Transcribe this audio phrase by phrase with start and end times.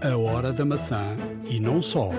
[0.00, 2.10] A hora da maçã e não só.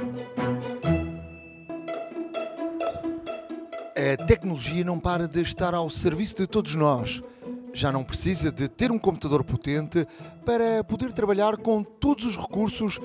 [3.96, 7.24] A tecnologia não para de estar ao serviço de todos nós.
[7.72, 10.06] Já não precisa de ter um computador potente
[10.44, 13.00] para poder trabalhar com todos os recursos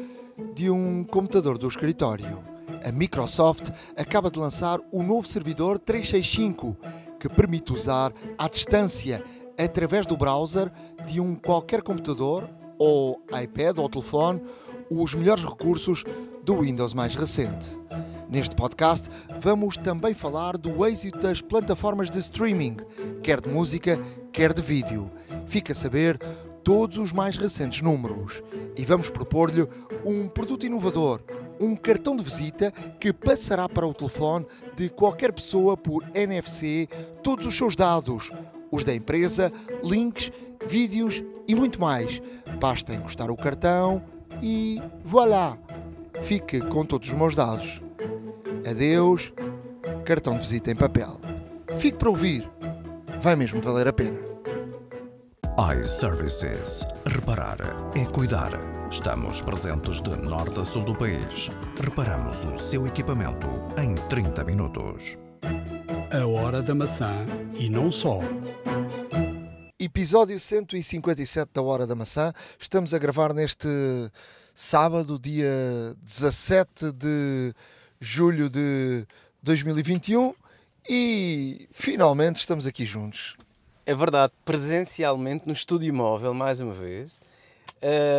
[0.56, 2.42] de um computador do escritório.
[2.84, 6.76] A Microsoft acaba de lançar o novo servidor 365,
[7.20, 9.22] que permite usar à distância,
[9.56, 10.72] através do browser
[11.06, 14.42] de um qualquer computador ou iPad ou telefone,
[15.02, 16.04] os melhores recursos
[16.42, 17.70] do Windows mais recente.
[18.28, 19.08] Neste podcast,
[19.40, 22.76] vamos também falar do êxito das plataformas de streaming,
[23.22, 23.98] quer de música,
[24.32, 25.10] quer de vídeo.
[25.46, 26.18] Fica a saber
[26.62, 28.42] todos os mais recentes números.
[28.76, 29.68] E vamos propor-lhe
[30.04, 31.20] um produto inovador,
[31.60, 36.88] um cartão de visita que passará para o telefone de qualquer pessoa por NFC
[37.22, 38.32] todos os seus dados,
[38.70, 39.52] os da empresa,
[39.82, 40.32] links,
[40.66, 42.20] vídeos e muito mais.
[42.58, 44.02] Basta encostar o cartão
[44.44, 45.56] e voilà!
[46.22, 47.80] Fique com todos os meus dados.
[48.68, 49.32] Adeus,
[50.04, 51.18] cartão de visita em papel.
[51.78, 52.46] Fique para ouvir.
[53.20, 54.18] Vai mesmo valer a pena.
[55.80, 56.86] iServices.
[57.06, 57.56] Reparar
[57.96, 58.50] é cuidar.
[58.90, 61.50] Estamos presentes de norte a sul do país.
[61.82, 63.48] Reparamos o seu equipamento
[63.82, 65.16] em 30 minutos.
[66.12, 67.26] A hora da maçã
[67.58, 68.20] e não só.
[69.84, 72.32] Episódio 157 da Hora da Maçã.
[72.58, 73.68] Estamos a gravar neste
[74.54, 77.54] sábado, dia 17 de
[78.00, 79.06] julho de
[79.42, 80.34] 2021
[80.88, 83.36] e finalmente estamos aqui juntos.
[83.84, 87.20] É verdade, presencialmente no estúdio móvel, mais uma vez.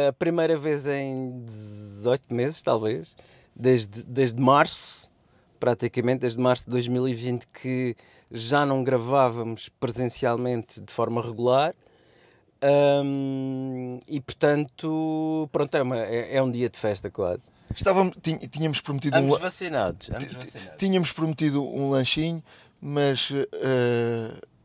[0.07, 3.17] A primeira vez em 18 meses, talvez,
[3.55, 5.09] desde, desde março,
[5.59, 7.95] praticamente, desde março de 2020, que
[8.35, 11.73] já não gravávamos presencialmente de forma regular.
[12.63, 17.51] Um, e portanto, pronto, é, uma, é, é, um dia de festa quase.
[17.75, 18.15] Estávamos,
[18.49, 20.77] tínhamos prometido ambos um vacinados, ambos vacinados.
[20.77, 22.43] Tínhamos prometido um lanchinho,
[22.81, 23.45] mas uh,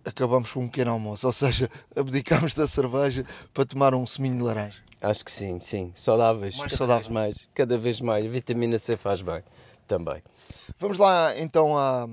[0.05, 4.43] acabamos com um pequeno almoço, ou seja, abdicámos da cerveja para tomar um seminho de
[4.45, 4.81] laranja.
[5.03, 5.93] Acho que sim, sim.
[5.95, 6.57] Saudáveis.
[6.57, 7.03] Mais cada saudável.
[7.05, 8.25] Vez mais, cada vez mais.
[8.25, 9.43] A vitamina C faz bem
[9.87, 10.23] também.
[10.79, 12.07] Vamos lá então à,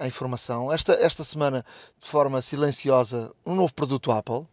[0.00, 0.72] à informação.
[0.72, 1.64] Esta, esta semana,
[2.00, 4.46] de forma silenciosa, um novo produto Apple.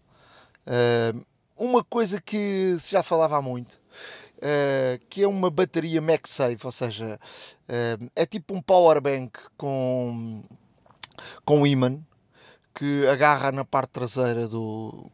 [0.68, 1.26] Uh,
[1.56, 3.74] uma coisa que se já falava há muito,
[4.38, 7.20] uh, que é uma bateria MagSafe, ou seja,
[7.70, 10.44] uh, é tipo um power bank com,
[11.46, 12.00] com imã
[12.76, 15.10] que agarra na parte traseira do,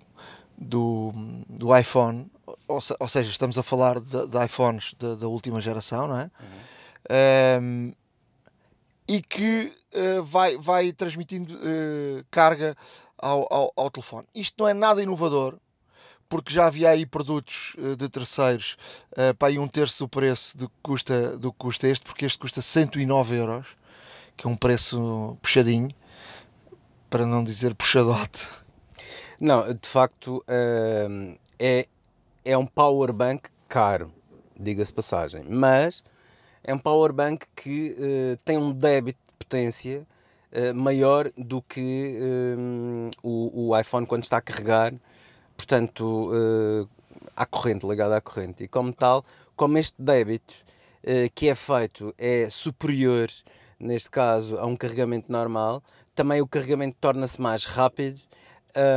[0.58, 1.14] do,
[1.48, 2.30] do iPhone,
[2.68, 6.32] ou, ou, seja, estamos a falar de, de iPhones da, da, última geração, não é?
[6.42, 7.94] Uhum.
[9.08, 9.72] E que
[10.24, 11.58] vai, vai transmitindo
[12.32, 12.76] carga
[13.24, 14.28] ao, ao, ao, telefone.
[14.36, 15.58] Isto não é nada inovador,
[16.28, 18.76] porque já havia aí produtos uh, de terceiros
[19.12, 22.26] uh, para aí um terço do preço do que, custa, do que custa este, porque
[22.26, 23.68] este custa 109 euros,
[24.36, 25.90] que é um preço puxadinho,
[27.10, 28.50] para não dizer puxadote.
[29.40, 31.88] Não, de facto uh, é,
[32.44, 34.12] é um power bank caro,
[34.60, 36.04] diga-se passagem, mas
[36.64, 37.96] é um power bank que
[38.46, 40.06] tem um débito de potência
[40.56, 44.94] Uh, maior do que uh, o, o, iPhone quando está a carregar,
[45.58, 46.88] portanto, uh,
[47.36, 48.64] à corrente, ligado à corrente.
[48.64, 49.26] E como tal,
[49.56, 50.54] como este débito
[51.36, 53.28] que é feito é superior,
[53.80, 55.84] neste caso, a um carregamento normal,
[56.16, 58.22] também o carregamento torna-se mais rápido.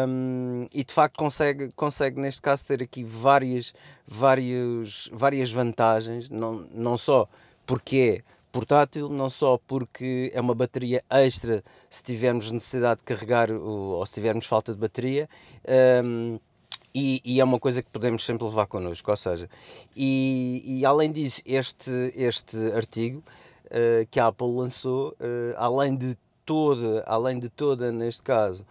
[0.08, 3.74] Um, e de facto consegue, consegue neste caso ter aqui várias,
[4.06, 7.28] várias, várias vantagens, não, não só
[7.66, 13.50] porque é portátil, não só porque é uma bateria extra se tivermos necessidade de carregar
[13.52, 15.28] ou se tivermos falta de bateria.
[16.02, 16.38] Um,
[16.94, 19.50] e, e, é uma coisa que podemos sempre levar connosco, ou seja,
[19.94, 23.22] e, e além disso, este, este artigo
[23.66, 26.16] uh, que a Apple lançou, uh, além de
[26.46, 28.64] toda, além de toda, neste caso,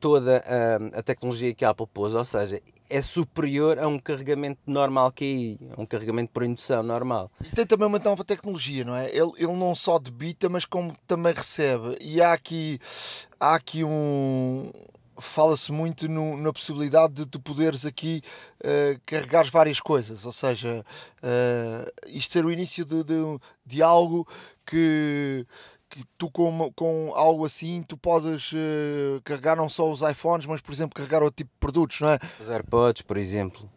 [0.00, 4.60] toda a, a, tecnologia que a Apple pôs, ou seja, é superior a um carregamento
[4.66, 7.30] normal que é aí, um carregamento por indução normal.
[7.44, 9.08] E tem também uma nova tecnologia, não é?
[9.10, 11.96] Ele, ele não só debita, mas como também recebe.
[12.00, 12.78] E há aqui,
[13.38, 14.70] há aqui um.
[15.20, 18.22] Fala-se muito no, na possibilidade de tu poderes aqui
[18.60, 20.84] uh, carregar várias coisas, ou seja,
[21.24, 23.14] uh, isto ser o início de, de,
[23.66, 24.28] de algo
[24.64, 25.44] que,
[25.88, 30.60] que tu com, com algo assim tu podes uh, carregar não só os iPhones, mas
[30.60, 32.18] por exemplo carregar outro tipo de produtos, não é?
[32.40, 33.68] Os AirPods, por exemplo.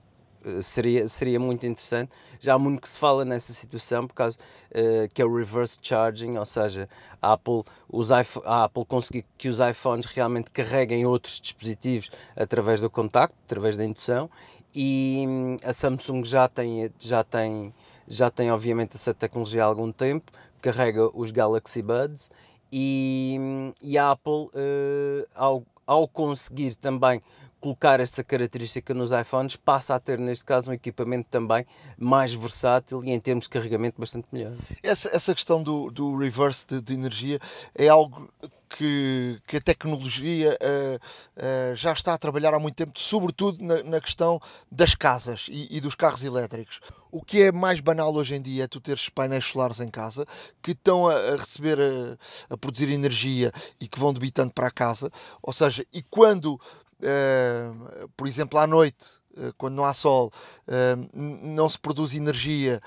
[0.46, 2.12] Uh, seria, seria muito interessante.
[2.40, 4.38] Já há muito que se fala nessa situação, por causa
[4.72, 6.90] uh, que é o reverse charging, ou seja,
[7.22, 8.22] a Apple, os a
[8.64, 14.30] Apple conseguir que os iPhones realmente carreguem outros dispositivos através do contacto, através da indução,
[14.74, 17.74] e hum, a Samsung já tem, já tem,
[18.08, 20.32] já tem obviamente essa tecnologia há algum tempo,
[20.62, 22.30] carrega os Galaxy Buds
[22.72, 23.38] e,
[23.82, 27.22] e a Apple, uh, ao, ao conseguir também
[27.62, 31.64] colocar essa característica nos iPhones, passa a ter, neste caso, um equipamento também
[31.96, 34.54] mais versátil e em termos de carregamento bastante melhor.
[34.82, 37.40] Essa, essa questão do, do reverse de, de energia
[37.76, 38.28] é algo
[38.68, 43.84] que, que a tecnologia uh, uh, já está a trabalhar há muito tempo, sobretudo na,
[43.84, 44.40] na questão
[44.72, 46.80] das casas e, e, dos carros elétricos.
[47.12, 50.26] O que é mais banal hoje em dia é tu teres painéis solares em casa
[50.62, 54.72] que estão a, a receber, a, a, produzir energia e que vão debitando para a
[54.72, 55.12] casa.
[55.42, 56.60] Ou seja, e quando
[57.02, 60.32] Uh, por exemplo, à noite, uh, quando não há sol,
[60.68, 62.82] uh, não se produz energia.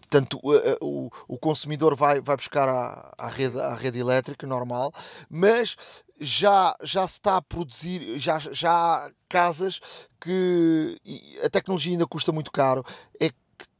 [0.00, 0.40] Portanto,
[0.80, 4.92] o, consumidor vai, vai buscar à, à, rede, à rede elétrica normal,
[5.30, 5.76] mas
[6.22, 9.80] já, já se está a produzir, já, já há casas
[10.20, 10.98] que
[11.44, 12.84] a tecnologia ainda custa muito caro,
[13.20, 13.36] é que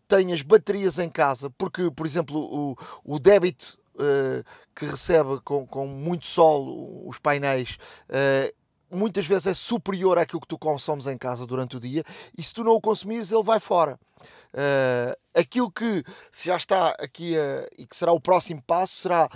[0.08, 4.44] tenhas baterias em casa, porque, por exemplo, o, o débito uh,
[4.74, 7.78] que recebe com, com muito sol os painéis
[8.08, 8.62] uh,
[8.96, 12.04] muitas vezes é superior àquilo que tu consomes em casa durante o dia
[12.36, 13.98] e se tu não o consumires ele vai fora.
[14.52, 16.04] Uh, aquilo que
[16.44, 19.28] já está aqui uh, e que será o próximo passo será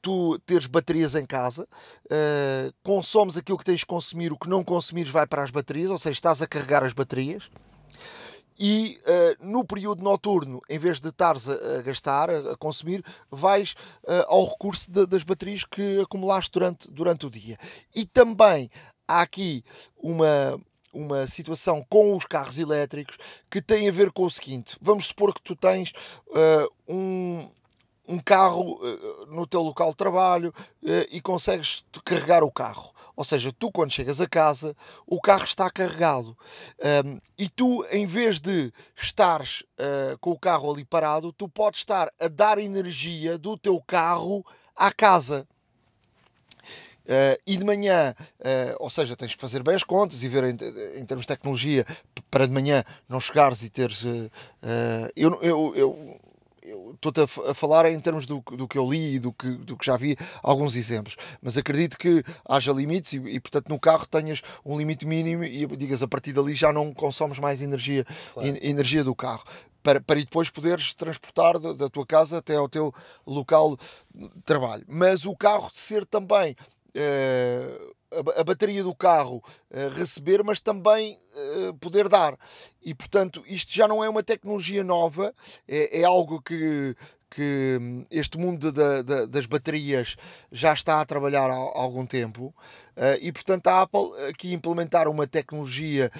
[0.00, 1.68] tu teres baterias em casa,
[2.06, 5.90] uh, consomes aquilo que tens de consumir, o que não consumires vai para as baterias,
[5.90, 7.50] ou seja, estás a carregar as baterias
[8.60, 13.02] e uh, no período noturno, em vez de estares a, a gastar, a, a, consumir,
[13.30, 13.72] vais
[14.04, 17.56] uh, ao recurso de, das baterias que acumulaste durante, durante o dia.
[17.96, 18.70] E também
[19.08, 19.64] há aqui
[19.96, 20.60] uma,
[20.92, 23.16] uma situação com os carros elétricos
[23.50, 25.94] que tem a ver com o seguinte: vamos supor que tu tens
[26.86, 27.48] um,
[28.10, 28.78] um carro
[29.28, 30.54] no teu local de trabalho
[31.10, 32.92] e consegues carregar o carro.
[33.20, 34.74] Ou seja, tu quando chegas a casa,
[35.06, 36.34] o carro está carregado.
[37.04, 41.80] Um, e tu, em vez de estares uh, com o carro ali parado, tu podes
[41.80, 44.42] estar a dar energia do teu carro
[44.74, 45.46] à casa.
[47.04, 50.44] Uh, e de manhã, uh, ou seja, tens que fazer bem as contas e ver
[50.44, 50.56] em,
[50.98, 51.84] em termos de tecnologia
[52.30, 54.02] para de manhã não chegares e teres.
[54.02, 54.30] Uh,
[55.14, 56.20] eu, eu, eu
[56.94, 59.86] estou-te a, falar em termos do, do que eu li e do que, do que
[59.86, 64.42] já vi alguns exemplos, mas acredito que haja limites e, e portanto no carro tenhas
[64.64, 68.58] um limite mínimo e digas a partir dali já não consomes mais energia, claro.
[68.62, 69.44] energia do carro.
[69.82, 72.92] Para, para depois poderes transportar da, da tua casa até ao teu
[73.26, 73.78] local
[74.14, 74.84] de trabalho.
[74.86, 76.54] Mas o carro ser também
[76.90, 77.94] Uh,
[78.36, 81.18] a, bateria do carro uh, receber, mas também
[81.68, 82.36] uh, poder dar.
[82.82, 85.34] E portanto, isto já não é uma tecnologia nova,
[85.68, 86.96] é, é algo que,
[87.30, 90.16] que hum, este mundo da, da, das baterias
[90.50, 92.54] já está a trabalhar há, há algum tempo.
[92.96, 96.10] Uh, e portanto, a Apple aqui implementar uma tecnologia,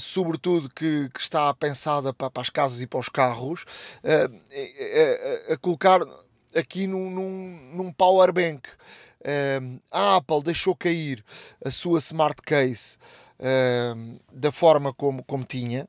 [0.00, 3.64] sobretudo que, que, está pensada para, para, as casas e para os carros,
[5.50, 6.00] a colocar
[6.54, 8.68] aqui num, num, num power bank
[9.90, 11.24] a Apple deixou cair
[11.64, 12.96] a sua smart case
[14.32, 15.88] da forma como, como tinha.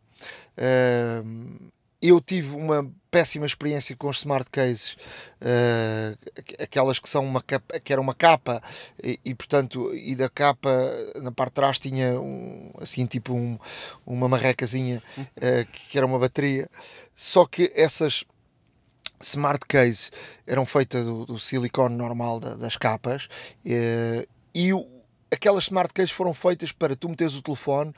[2.01, 4.95] eu tive uma péssima experiência com os smart cases,
[5.41, 6.17] uh,
[6.61, 8.61] aquelas que são uma capa, que era uma capa
[9.03, 10.69] e, e, portanto e da capa
[11.15, 13.57] na parte de trás tinha um, assim tipo um,
[14.05, 16.69] uma marrecazinha uh, que era uma bateria.
[17.15, 18.23] Só que essas
[19.21, 20.09] smart case
[20.45, 23.27] eram feitas do, do silicone normal da, das capas
[23.65, 24.85] eh, e o,
[25.31, 27.93] aquelas smart cases foram feitas para tu meteres o telefone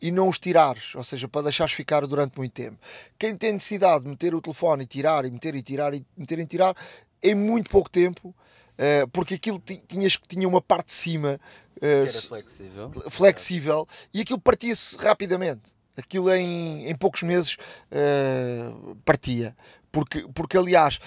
[0.00, 2.76] e não os tirares, ou seja, para deixares ficar durante muito tempo.
[3.16, 6.40] Quem tem necessidade de meter o telefone e tirar, e meter e tirar, e meter
[6.40, 6.76] e tirar,
[7.22, 11.40] em muito pouco tempo, uh, porque aquilo tinhas, tinha uma parte de cima
[11.80, 12.90] era flexível.
[13.10, 15.62] flexível e aquilo partia-se rapidamente.
[15.96, 17.56] Aquilo em, em poucos meses
[19.04, 19.54] partia.
[19.92, 20.98] Porque, porque aliás,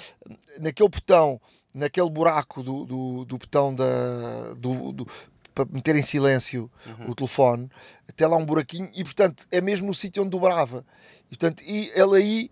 [0.60, 1.42] naquele botão,
[1.74, 5.08] naquele buraco do, do, do botão da, do, do
[5.54, 7.12] para meter em silêncio uhum.
[7.12, 7.70] o telefone,
[8.10, 10.86] até lá um buraquinho, e portanto é mesmo no sítio onde dobrava.
[11.26, 12.52] E, portanto, e ele aí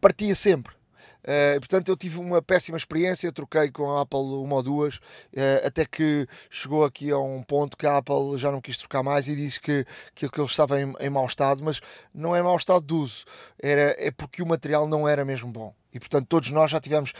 [0.00, 0.74] partia sempre.
[1.22, 5.66] Uh, portanto, eu tive uma péssima experiência, troquei com a Apple uma ou duas, uh,
[5.66, 9.28] até que chegou aqui a um ponto que a Apple já não quis trocar mais
[9.28, 11.80] e disse que, que, ele estava em, em mau estado, mas
[12.12, 13.24] não é mau estado de uso,
[13.62, 15.72] era, é porque o material não era mesmo bom.
[15.94, 17.12] E portanto, todos nós já tivemos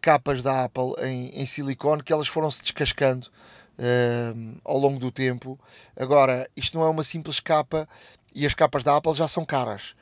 [0.00, 3.28] capas da Apple em, em silicone que elas foram se descascando
[3.78, 5.58] uh, ao longo do tempo.
[5.96, 7.88] Agora, isto não é uma simples capa
[8.34, 9.94] e as capas da Apple já são caras.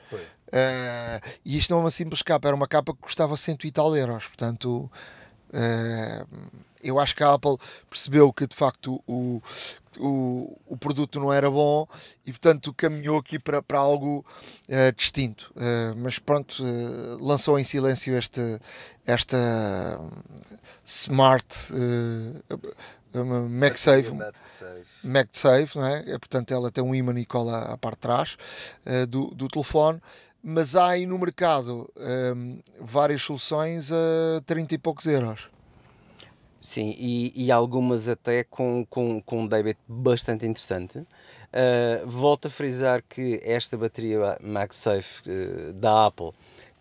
[0.49, 3.73] Uh, e isto não é uma simples capa, era uma capa que custava cento e
[3.73, 4.27] tal euros.
[4.27, 4.91] Portanto,
[5.51, 6.27] uh,
[6.85, 7.57] eu acho que a Apple
[7.89, 9.43] percebeu que de facto o,
[9.99, 11.89] o, o produto não era bom
[12.27, 14.25] e portanto caminhou aqui para, para algo
[14.69, 15.51] uh, distinto.
[15.57, 18.61] Uh, mas pronto, uh, lançou em silêncio este,
[19.07, 19.99] esta
[20.85, 21.47] Smart
[23.49, 24.11] MagSafe,
[25.05, 26.03] MagSafe, não é?
[26.19, 28.37] Portanto, ela tem um imã e cola à parte de trás
[29.09, 30.03] do, do telefone
[30.45, 31.91] mas há aí no mercado
[32.37, 35.49] um, várias soluções a 30 e poucos euros.
[36.61, 40.99] Sim, e, e algumas até com, com, com um débito bastante interessante.
[40.99, 46.33] Uh, volto a frisar que esta bateria MagSafe uh, da Apple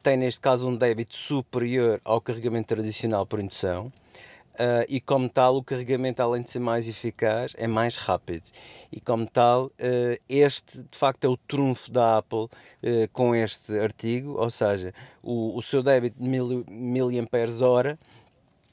[0.01, 3.91] tem neste caso um débito superior ao carregamento tradicional por indução.
[4.53, 8.43] Uh, e como tal, o carregamento, além de ser mais eficaz, é mais rápido.
[8.91, 12.49] E como tal, uh, este de facto é o trunfo da Apple uh,
[13.11, 14.93] com este artigo, ou seja,
[15.23, 17.97] o, o seu débito de mil, mAh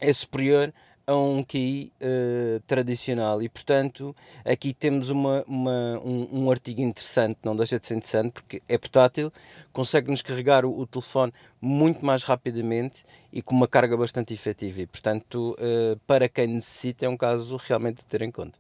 [0.00, 0.72] é superior
[1.10, 4.14] a um QI uh, tradicional e portanto
[4.44, 8.78] aqui temos uma, uma um, um, artigo interessante, não deixa de ser interessante porque é
[8.78, 9.32] portátil,
[9.72, 14.86] consegue-nos carregar o, o, telefone muito mais rapidamente e com uma carga bastante efetiva e
[14.86, 18.56] portanto uh, para quem necessita é um caso realmente de ter em conta.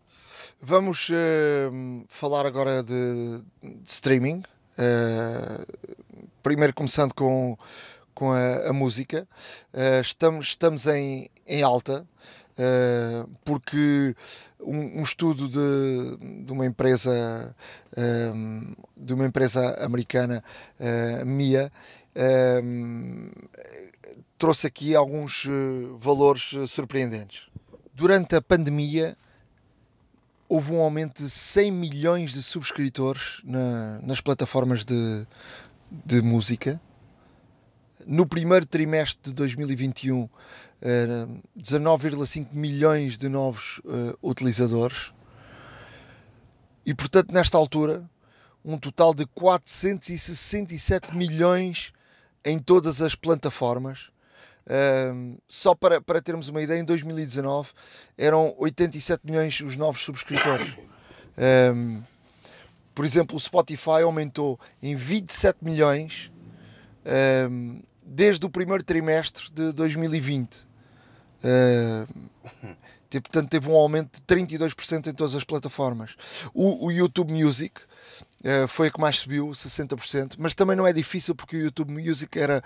[0.60, 4.42] Vamos uh, falar agora de, de streaming,
[6.42, 7.56] primeiro começando com
[8.20, 9.26] com a, a música.
[9.72, 12.06] Uh, estamos, estamos em, em alta.
[12.60, 14.14] Uh, porque
[14.60, 17.56] um, estudo de, de uma empresa
[17.96, 20.44] uh, de uma empresa americana
[20.78, 21.72] uh, MIA
[24.36, 25.46] trouxe aqui alguns
[25.98, 27.48] valores surpreendentes.
[27.94, 29.16] Durante a pandemia
[30.46, 35.26] houve um aumento de 100 milhões de subscritores na, nas plataformas de,
[35.90, 36.78] de música.
[38.06, 40.28] No primeiro trimestre de 2021
[40.82, 45.12] 19,5 milhões de novos uh, utilizadores
[46.86, 48.08] e, portanto, nesta altura,
[48.64, 51.92] um total de 467 milhões
[52.44, 54.10] em todas as plataformas.
[54.66, 57.70] Uh, só para, para termos uma ideia, em 2019
[58.16, 60.72] eram 87 milhões os novos subscritores.
[61.36, 62.02] Uh,
[62.94, 66.30] por exemplo, o Spotify aumentou em 27 milhões
[68.04, 70.69] desde o primeiro trimestre de 2020.
[71.42, 72.06] Uh,
[73.10, 76.16] portanto, teve um aumento de 32% em todas as plataformas.
[76.54, 77.80] O, o YouTube Music
[78.44, 81.92] uh, foi a que mais subiu, 60%, mas também não é difícil porque o YouTube
[81.92, 82.62] Music era,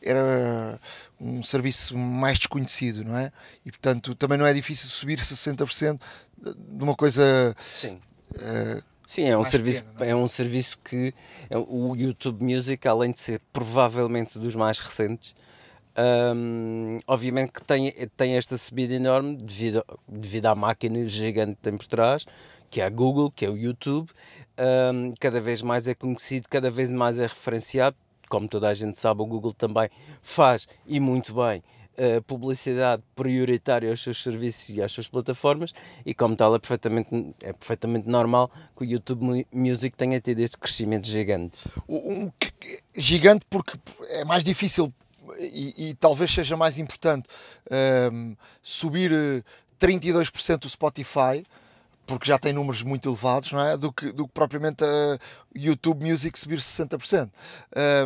[0.00, 0.78] era
[1.20, 3.32] um serviço mais desconhecido, não é?
[3.64, 6.00] E portanto, também não é difícil subir 60%
[6.38, 7.56] de uma coisa.
[7.74, 7.98] Sim.
[8.34, 10.10] Uh, Sim, é um, serviço, pequeno, é?
[10.10, 10.14] é?
[10.14, 11.14] um serviço que
[11.48, 15.34] é, o YouTube Music, além de ser provavelmente dos mais recentes,
[15.98, 21.76] um, obviamente que tem, tem esta subida enorme devido, devido à máquina gigante que tem
[21.76, 22.24] por trás,
[22.70, 24.08] que é a Google, que é o YouTube.
[24.58, 27.96] Um, cada vez mais é conhecido, cada vez mais é referenciado.
[28.28, 29.88] Como toda a gente sabe, o Google também
[30.22, 31.62] faz e muito bem
[31.98, 35.72] uh, publicidade prioritária aos seus serviços e às suas plataformas
[36.04, 40.58] e como tal é perfeitamente, é perfeitamente normal que o YouTube Music tenha tido este
[40.58, 41.58] crescimento gigante.
[41.88, 42.30] Um,
[42.94, 43.78] gigante porque
[44.10, 44.92] é mais difícil
[45.38, 47.28] e, e talvez seja mais importante
[48.12, 49.44] um, subir
[49.80, 51.44] 32% eh, o Spotify,
[52.06, 53.76] porque já tem números muito elevados, não é?
[53.76, 55.18] do, que, do que propriamente a
[55.54, 57.30] YouTube Music subir 60%.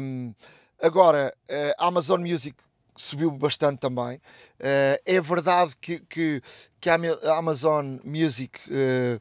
[0.01, 0.35] Um,
[0.83, 1.33] agora,
[1.79, 2.57] a Amazon Music
[2.97, 4.17] subiu bastante também.
[4.59, 6.43] Uh, é verdade que, que,
[6.81, 6.99] que a
[7.37, 9.21] Amazon Music uh,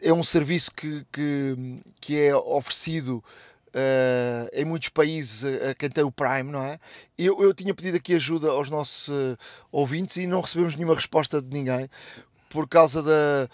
[0.00, 3.22] é um serviço que, que, que é oferecido
[3.74, 6.78] uh, em muitos países a, quem tem o Prime, não é?
[7.18, 9.36] Eu, eu tinha pedido aqui ajuda aos nossos uh,
[9.70, 11.88] ouvintes e não recebemos nenhuma resposta de ninguém
[12.48, 13.48] por causa da.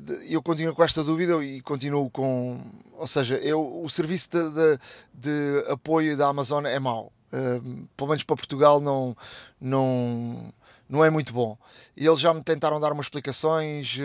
[0.00, 2.60] De, eu continuo com esta dúvida e continuo com.
[2.92, 4.78] Ou seja, eu, o serviço de, de,
[5.12, 7.12] de apoio da Amazon é mau.
[7.32, 9.16] Uh, pelo menos para Portugal não,
[9.60, 10.54] não,
[10.88, 11.58] não é muito bom.
[11.96, 13.98] E eles já me tentaram dar umas explicações,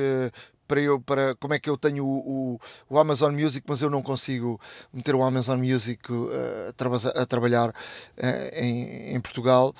[0.69, 3.89] para eu para como é que eu tenho o, o, o Amazon Music, mas eu
[3.89, 4.61] não consigo
[4.93, 6.29] meter o Amazon Music uh,
[6.69, 7.73] a, a, trabalhar uh,
[8.53, 9.73] em, em, Portugal.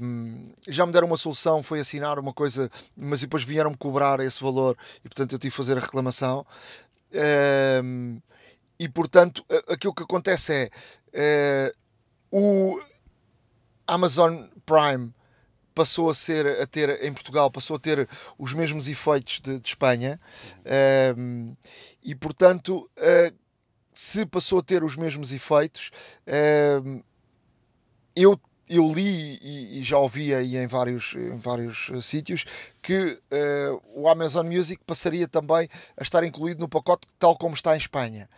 [0.00, 4.40] Um, já me deram uma solução, foi assinar uma coisa, mas depois vieram-me cobrar esse
[4.40, 6.46] valor e portanto eu tive que fazer a reclamação.
[7.82, 8.20] Um,
[8.78, 10.70] e portanto, aquilo que acontece
[11.12, 11.72] é
[12.32, 12.80] uh, o
[13.86, 15.12] Amazon Prime
[15.74, 19.68] passou a ser a ter em Portugal passou a ter os mesmos efeitos de, de
[19.68, 20.20] Espanha
[21.16, 21.54] um,
[22.02, 23.34] e portanto uh,
[23.92, 25.90] se passou a ter os mesmos efeitos
[26.84, 27.02] um,
[28.14, 28.38] eu
[28.68, 32.44] eu li e, e, já ouvi aí em vários, em vários uh, sítios
[32.80, 37.74] que uh, o Amazon Music passaria também a estar incluído no pacote tal como está
[37.74, 38.28] em Espanha.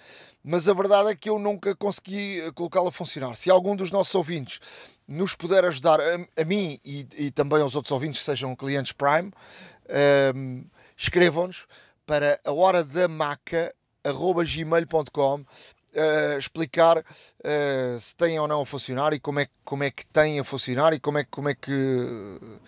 [0.42, 3.34] Mas a verdade é que eu nunca consegui colocá-lo a funcionar.
[3.34, 4.60] Se algum dos nossos ouvintes
[5.06, 8.92] nos puder ajudar, a, a mim e, e, também aos outros ouvintes que sejam clientes
[8.92, 11.66] Prime, uh, escrevam-nos
[12.04, 15.44] para a hora da maca gmail.com
[15.96, 20.06] uh, explicar uh, se tem ou não a funcionar e como é, como é que
[20.06, 22.60] tem a funcionar e como é, como é que uh,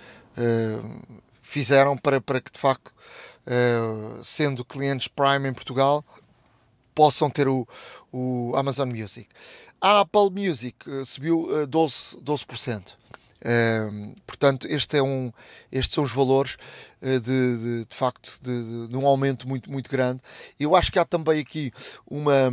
[1.42, 2.92] fizeram para, para que de facto,
[4.23, 6.04] sendo clientes Prime em Portugal,
[6.95, 7.66] possam ter o,
[8.12, 9.26] o Amazon Music.
[9.80, 12.23] A Apple Music subiu 12%.
[12.23, 12.99] 12%.
[13.38, 15.32] Uh, portanto, este é um,
[15.70, 16.56] estes são os valores
[17.00, 20.20] uh, de, de, de, facto de, de, um aumento muito, muito grande.
[20.58, 21.73] Eu acho que há também aqui
[22.04, 22.52] uma,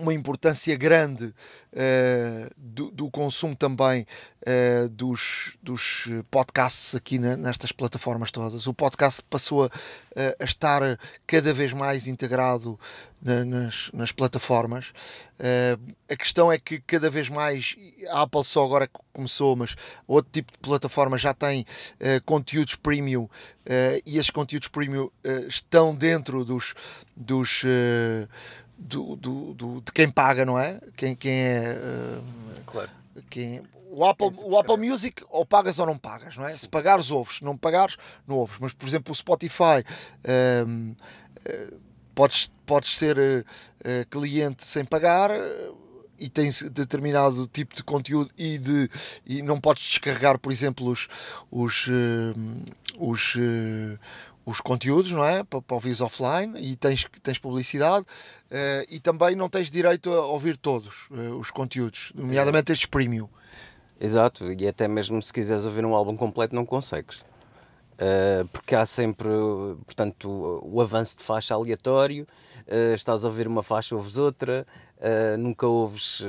[0.00, 4.06] uma importância grande uh, do, do, consumo também
[4.46, 8.66] uh, dos, dos podcasts aqui na, nestas plataformas todas.
[8.66, 9.70] O podcast passou a,
[10.38, 12.78] a estar cada vez mais integrado
[13.20, 14.92] na, nas, nas plataformas.
[16.08, 17.76] A questão é que cada vez mais
[18.08, 19.76] a Apple só agora começou, mas
[20.06, 21.64] outro tipo de plataforma já tem
[22.24, 23.28] conteúdos premium
[24.04, 25.08] e esses conteúdos premium
[25.48, 26.74] estão dentro dos,
[27.16, 27.62] dos
[28.78, 30.80] do, do, do, de quem paga, não é?
[30.96, 31.74] Quem, quem é.
[31.74, 32.90] Uh, claro.
[33.28, 36.50] Quem, o Apple, o Apple Music ou pagas ou não pagas, não é?
[36.50, 36.58] Sim.
[36.58, 37.40] Se pagares, ouves.
[37.40, 38.56] Não pagares, não ouves.
[38.60, 39.82] Mas, por exemplo, o Spotify.
[40.24, 40.94] Uh,
[41.44, 41.74] eh,
[42.14, 45.30] podes, podes ser uh, cliente sem pagar
[46.18, 48.90] e tens determinado tipo de conteúdo e, de,
[49.24, 51.06] e não podes descarregar, por exemplo, os,
[51.48, 51.86] os,
[52.98, 53.36] os,
[54.48, 55.44] os conteúdos, não é?
[55.44, 60.24] Para, para ouvires offline e tens, tens publicidade uh, e também não tens direito a
[60.24, 63.28] ouvir todos uh, os conteúdos, nomeadamente estes premium.
[64.00, 67.20] Exato, e até mesmo se quiseres ouvir um álbum completo não consegues.
[68.00, 69.28] Uh, porque há sempre,
[69.84, 72.26] portanto, o, o avanço de faixa aleatório,
[72.94, 74.66] estás a ouvir uma faixa, ouves outra,
[75.38, 76.22] nunca ouves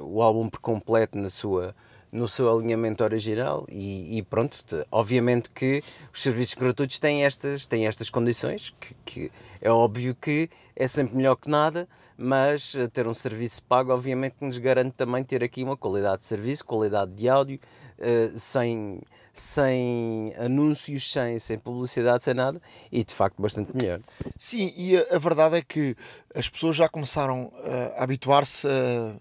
[0.00, 1.74] o álbum por completo na sua,
[2.12, 4.54] no seu alinhamento original e, e, pronto,
[4.92, 10.50] obviamente que os serviços gratuitos têm estas, têm estas condições, que, que, é óbvio que
[10.76, 15.24] é sempre melhor que nada, mas eh, ter um serviço pago obviamente nos garante também
[15.24, 17.58] ter aqui uma qualidade de serviço, qualidade de áudio,
[17.98, 19.00] uh, sem,
[19.32, 24.00] sem anúncios, sem, sem publicidade, sem nada, e de facto bastante melhor.
[24.36, 25.96] Sim, e a, a verdade é que
[26.34, 27.52] as pessoas já começaram
[27.96, 29.14] a habituar-se a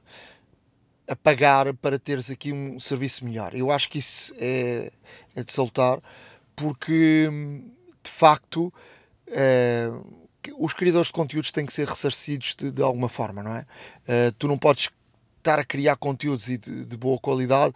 [1.12, 3.54] a pagar para teres aqui um serviço melhor.
[3.54, 4.90] Eu acho que isso é,
[5.36, 6.00] é de salutar,
[6.56, 7.30] porque
[8.02, 8.74] de facto
[9.28, 9.92] é,
[10.58, 13.66] os criadores de conteúdos têm que ser ressarcidos de, de alguma forma, não é?
[14.08, 14.32] é?
[14.40, 14.88] tu não podes
[15.38, 17.74] estar a criar conteúdos de, de boa qualidade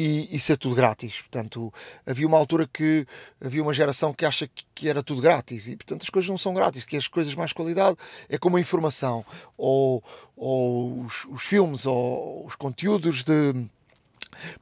[0.00, 1.22] e isso é tudo grátis.
[1.22, 1.74] Portanto,
[2.06, 3.04] havia uma altura que
[3.44, 6.54] havia uma geração que acha que era tudo grátis e, portanto, as coisas não são
[6.54, 7.96] grátis, que as coisas mais qualidade
[8.28, 9.24] é como a informação
[9.56, 10.00] ou,
[10.36, 13.66] ou os, os filmes ou os conteúdos de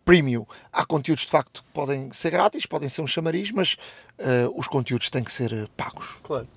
[0.06, 0.46] premium.
[0.72, 3.74] Há conteúdos de facto que podem ser grátis, podem ser um chamariz, mas
[4.18, 6.16] uh, os conteúdos têm que ser pagos.
[6.22, 6.48] Claro.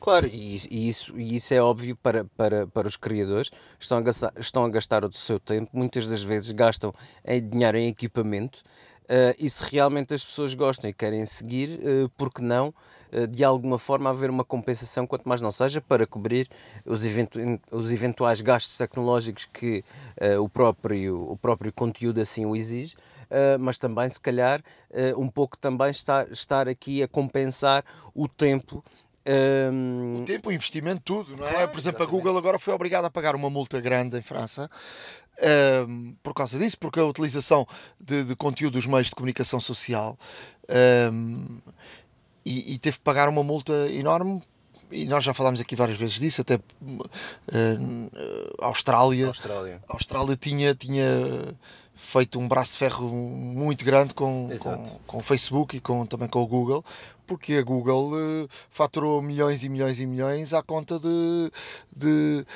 [0.00, 3.50] Claro, e, isso, e isso é óbvio para, para, para os criadores.
[3.78, 7.76] Estão a, gastar, estão a gastar o seu tempo, muitas das vezes gastam em dinheiro
[7.76, 8.62] em equipamento.
[9.06, 12.74] Uh, e se realmente as pessoas gostam e querem seguir, uh, por que não,
[13.12, 16.48] uh, de alguma forma, haver uma compensação, quanto mais não seja, para cobrir
[16.84, 17.38] os, eventu
[17.70, 19.84] os eventuais gastos tecnológicos que
[20.40, 22.96] o, próprio, o próprio conteúdo assim o exige.
[23.58, 24.62] Mas também, se calhar,
[25.16, 28.84] um pouco também estar, estar aqui a compensar o tempo
[29.28, 30.22] um...
[30.22, 31.50] O tempo, o investimento, tudo, não é?
[31.50, 32.02] Claro, Por exemplo, exatamente.
[32.02, 34.70] a Google agora foi obrigada a pagar uma multa grande em França
[35.88, 37.66] um, por causa disso, porque a utilização
[38.00, 40.18] de, de conteúdo dos meios de comunicação social
[41.12, 41.58] um,
[42.44, 44.40] e, e, teve que pagar uma multa enorme.
[44.90, 46.60] E nós já falámos aqui várias vezes disso, até uh,
[48.60, 49.26] Austrália.
[49.26, 49.82] Austrália.
[49.88, 51.04] Austrália tinha, tinha
[51.96, 56.28] feito um braço de ferro muito grande com, com, com, o Facebook e com, também
[56.28, 56.84] com o Google,
[57.26, 61.52] porque a Google uh, faturou milhões e milhões e milhões à conta de,
[61.94, 62.46] de,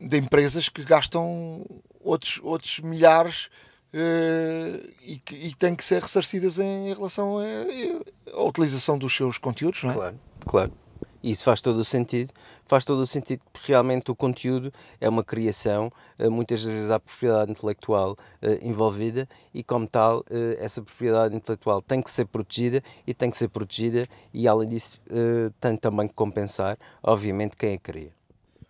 [0.00, 1.66] de empresas que gastam
[2.00, 3.46] outros, outros milhares
[3.92, 9.82] uh, e que e têm que ser ressarcidas em relação à utilização dos seus conteúdos,
[9.84, 9.94] não é?
[9.94, 10.81] Claro, claro.
[11.22, 12.32] E isso faz todo o sentido.
[12.64, 16.98] Faz todo o sentido porque realmente o conteúdo é uma criação, eh, muitas vezes há
[16.98, 22.82] propriedade intelectual eh, envolvida e, como tal, eh, essa propriedade intelectual tem que ser protegida
[23.06, 25.00] e tem que ser protegida e, além disso,
[25.60, 28.10] tem também que compensar, obviamente, quem a cria.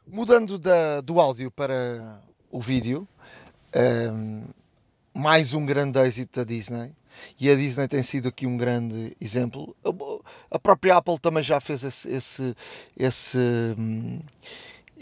[0.07, 3.07] Mudando da, do áudio para o vídeo,
[3.75, 4.43] um, ehm,
[5.15, 6.93] mais um grande êxito da Disney.
[7.41, 9.75] E a Disney tem sido aqui um grande exemplo.
[10.51, 12.57] A própria Apple também já fez esse, esse,
[12.97, 13.39] esse
[13.79, 14.21] hum,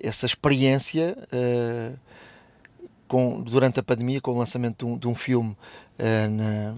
[0.02, 1.98] essa experiência uh,
[3.06, 5.50] com, durante a pandemia com o lançamento de um, de um filme
[5.98, 6.74] uh, na,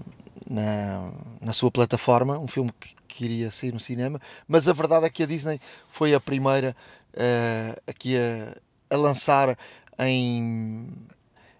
[0.49, 5.05] na, na, sua plataforma, um filme que, que, iria sair no cinema, mas a verdade
[5.05, 6.75] é que a Disney foi a primeira
[7.13, 8.55] uh, aqui a,
[8.93, 9.57] a, lançar
[9.99, 10.87] em,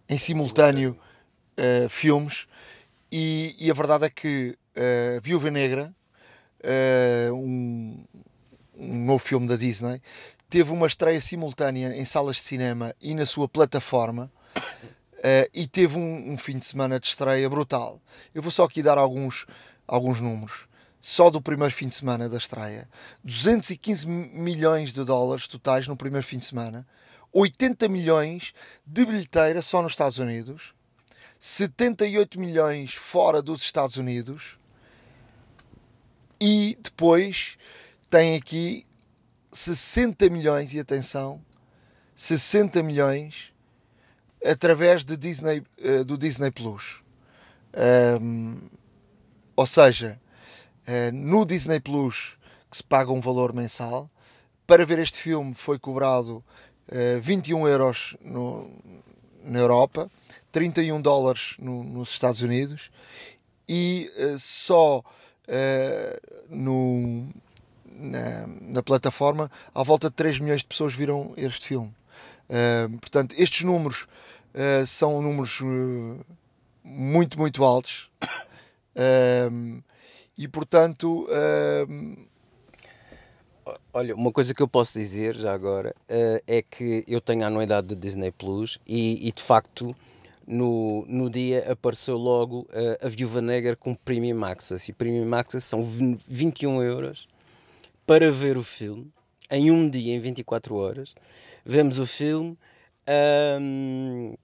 [0.10, 0.98] em simultâneo
[1.88, 2.48] filmes
[3.16, 5.94] e, e, a verdade é que uh, Viúva Negra,
[7.34, 8.06] um,
[8.74, 10.02] um novo filme da Disney,
[10.50, 14.32] teve uma estreia simultânea em salas de cinema e na sua plataforma.
[15.24, 18.02] Uh, e teve um, um, fim de semana de estreia brutal.
[18.36, 19.46] Eu vou só aqui dar alguns,
[19.88, 20.68] alguns números.
[21.00, 22.90] Só do primeiro fim de semana da estreia:
[23.24, 26.86] 215 milhões de dólares totais no primeiro fim de semana,
[27.32, 28.54] 80 milhões
[28.86, 30.74] de bilheteira só nos Estados Unidos,
[31.46, 34.58] 78 milhões fora dos Estados Unidos,
[36.40, 37.58] e depois
[38.10, 38.88] tem aqui
[39.52, 41.44] 60 milhões, e atenção,
[42.16, 43.54] 60 milhões
[44.46, 47.04] através de Disney, uh, do Disney Plus.
[48.22, 48.62] Um,
[49.54, 50.18] ou seja,
[50.88, 52.38] uh, no Disney Plus
[52.72, 54.10] que se paga um valor mensal,
[54.66, 56.42] para ver este filme foi cobrado
[56.88, 58.72] uh, 21 euros no,
[59.44, 60.10] na Europa,
[60.54, 62.92] 31 dólares no, nos Estados Unidos
[63.68, 67.28] e uh, só uh, no,
[67.86, 71.92] na, na, plataforma, à volta de 3 milhões de pessoas viram este filme.
[72.48, 74.08] Uh, portanto, estes números
[74.86, 75.60] são números
[76.84, 78.12] muito, muito altos.
[80.38, 81.28] e portanto.
[83.92, 87.88] Olha, uma coisa que eu posso dizer já agora é que eu tenho a anuidade
[87.88, 89.96] do Disney Plus e, e de facto
[90.48, 92.68] no, no dia apareceu logo
[93.02, 97.28] a Viúva Negra com Premium Access e Premium Access são 21 euros
[98.06, 99.12] para ver o filme
[99.50, 101.14] em um dia, em 24 horas.
[101.64, 102.58] Vemos o filme.
[103.60, 104.36] Hum,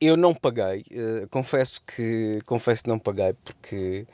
[0.00, 4.06] eu não paguei, uh, confesso que confesso que não paguei porque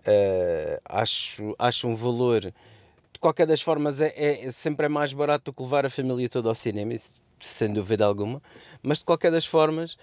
[0.00, 5.52] uh, acho, acho um valor de qualquer das formas é, é, sempre é mais barato
[5.52, 8.42] do que levar a família toda ao cinema, isso, sem dúvida alguma,
[8.82, 9.96] mas de qualquer das formas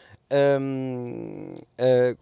[0.59, 2.15] um, uh, eh,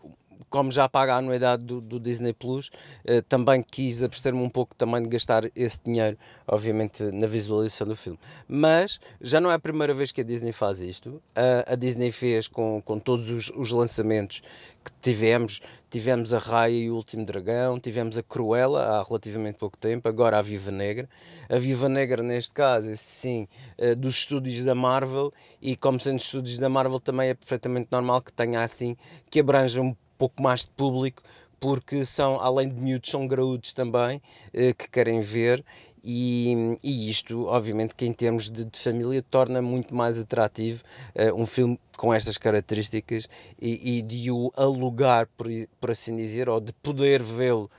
[0.51, 2.69] como já paga a anuidade do, do Disney Plus,
[3.05, 7.95] eh, também quis abster-me um pouco também de gastar esse dinheiro, obviamente, na visualização do
[7.95, 8.19] filme.
[8.47, 11.21] Mas já não é a primeira vez que a Disney faz isto.
[11.65, 14.43] a Disney fez com, com todos os, os lançamentos
[14.83, 15.61] que tivemos.
[15.89, 20.39] Tivemos a Raia e o Último Dragão, tivemos a Cruella há relativamente pouco tempo, agora
[20.39, 21.09] a Viva Negra.
[21.49, 26.57] A Viva Negra, neste caso, sim, eh, dos estúdios da Marvel, e como sendo estúdios
[26.57, 28.95] da Marvel, também é perfeitamente normal que tenha assim,
[29.29, 31.23] que abranja um pouco mais de público,
[31.59, 34.21] porque são, além de miúdos, são graúdos também,
[34.53, 35.65] eh, que querem ver,
[36.03, 40.83] e, e, isto, obviamente, que em termos de, de família, torna muito mais atrativo
[41.15, 43.27] uh, um filme com estas características
[43.59, 45.47] e, e de o alugar, por,
[45.79, 47.69] por, assim dizer, ou de poder vê-lo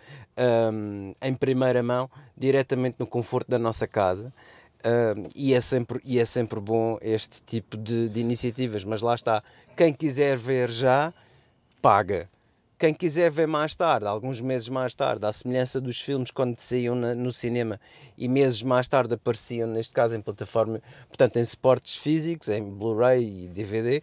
[0.73, 4.33] um, em primeira mão, diretamente no conforto da nossa casa.
[4.85, 9.15] Um, e, é sempre, e é sempre bom este tipo de, de iniciativas, mas lá
[9.15, 9.43] está,
[9.77, 11.13] quem quiser ver já,
[11.83, 12.31] paga.
[12.79, 16.95] Quem quiser ver mais tarde, alguns meses mais tarde, à semelhança dos filmes quando saíam
[16.95, 17.79] na, no cinema
[18.17, 23.45] e meses mais tarde apareciam, neste caso, em plataforma, portanto, em suportes físicos, em Blu-ray
[23.45, 24.03] e DVD.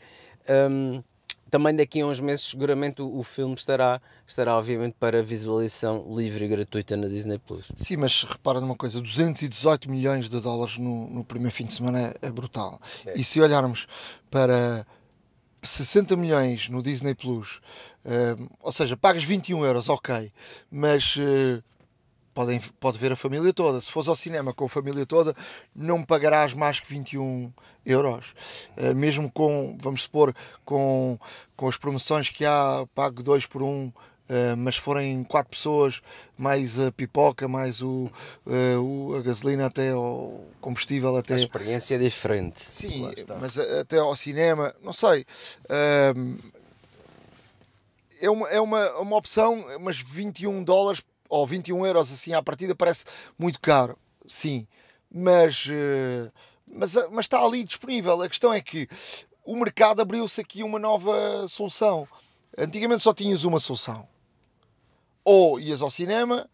[0.50, 1.04] Um,
[1.50, 6.46] também daqui a uns meses seguramente o, o, filme estará, estará obviamente para visualização livre
[6.46, 7.72] e gratuita na Disney Plus.
[7.76, 12.00] Sim, mas repara numa coisa, 218 milhões de dólares no, no primeiro fim de semana
[12.00, 12.80] é, é brutal.
[13.06, 13.20] É.
[13.20, 13.88] E se olharmos
[14.30, 14.86] para
[15.62, 17.62] 60 milhões no Disney Plus,
[18.06, 20.32] uh, ou seja, pagas 21 euros, ok,
[20.72, 21.63] mas uh,
[22.34, 23.82] podem, pode ver a família toda.
[23.82, 25.36] Se fores ao cinema com a família toda,
[25.76, 27.52] não pagarás mais que 21
[27.86, 28.34] euros.
[28.78, 31.19] Uh, mesmo com, vamos supor, com,
[31.56, 33.65] com as promoções que há, pago 2 por 1.
[33.65, 33.91] Um,
[34.30, 36.04] Uh, mas forem quatro pessoas,
[36.38, 38.12] mais a pipoca, mais o,
[38.46, 41.34] uh, o a gasolina, até o combustível, até.
[41.34, 42.62] A experiência é diferente.
[42.62, 43.12] Sim,
[43.42, 45.26] mas até ao cinema, não sei.
[45.65, 46.38] Uh,
[48.22, 52.76] é uma, é uma, uma opção, mas 21 dólares ou 21 euros assim à partida
[52.76, 54.68] parece muito caro, sim,
[55.12, 55.68] mas,
[56.68, 58.22] mas, mas está ali disponível.
[58.22, 58.88] A questão é que
[59.44, 62.08] o mercado abriu-se aqui uma nova solução.
[62.58, 64.08] Antigamente só tinhas uma solução
[65.30, 66.50] ou ias ao cinema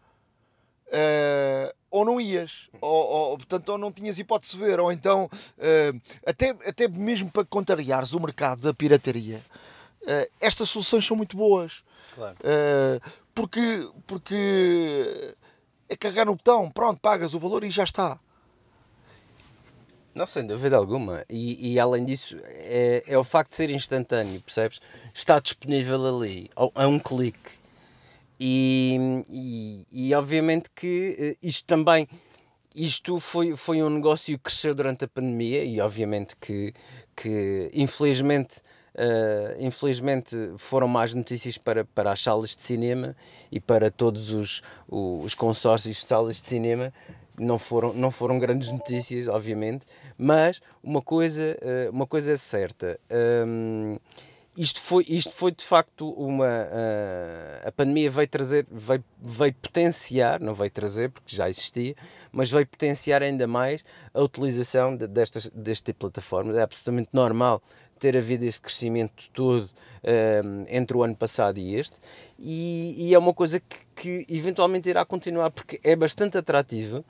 [0.88, 5.24] uh, ou não ias, ou, ou, portanto, ou não tinhas hipótese de ver, ou então,
[5.24, 9.42] uh, até, até mesmo para contrariares o mercado da pirataria,
[10.06, 11.82] Uh, estas soluções são muito boas.
[12.14, 12.36] Claro.
[13.34, 15.34] Porque, porque
[15.88, 18.16] é carregar no botão, pronto, pagas o valor e já está.
[20.14, 21.24] Não, sem dúvida alguma.
[21.28, 24.80] E, e além disso, é, é, o facto de ser instantâneo, percebes?
[25.12, 27.50] Está disponível ali, a um clique.
[28.38, 32.06] E, e, e, obviamente que eh, isto também
[32.74, 36.74] isto foi, foi um negócio que cresceu durante a pandemia e obviamente que,
[37.16, 38.58] que infelizmente
[38.94, 43.16] uh, infelizmente foram mais notícias para, para as salas de cinema
[43.50, 46.92] e para todos os, os consórcios de salas de cinema
[47.38, 49.84] não foram, não foram grandes notícias, obviamente,
[50.16, 52.98] mas uma coisa, uh, uma coisa é certa.
[53.46, 53.98] Um,
[54.56, 56.46] isto foi, isto foi de facto uma.
[56.46, 61.94] Uh, a pandemia veio trazer, veio, veio potenciar, não veio trazer porque já existia,
[62.32, 66.56] mas veio potenciar ainda mais a utilização de, destas, deste tipo de plataformas.
[66.56, 67.62] É absolutamente normal
[67.98, 71.96] ter havido este crescimento todo uh, entre o ano passado e este,
[72.38, 77.04] e, e é uma coisa que, que eventualmente irá continuar porque é bastante atrativa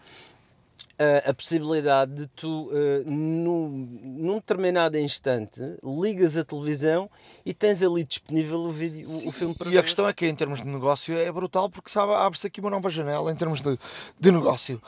[0.99, 3.69] a, a possibilidade de tu, uh, num,
[4.03, 7.11] num determinado instante, ligas a televisão
[7.45, 9.79] e tens ali disponível o, vídeo, Sim, o, filme para E ver.
[9.79, 12.91] a questão é que, em termos de negócio, é brutal porque abre-se aqui uma nova
[12.91, 13.79] janela em termos de,
[14.19, 14.81] de negócio.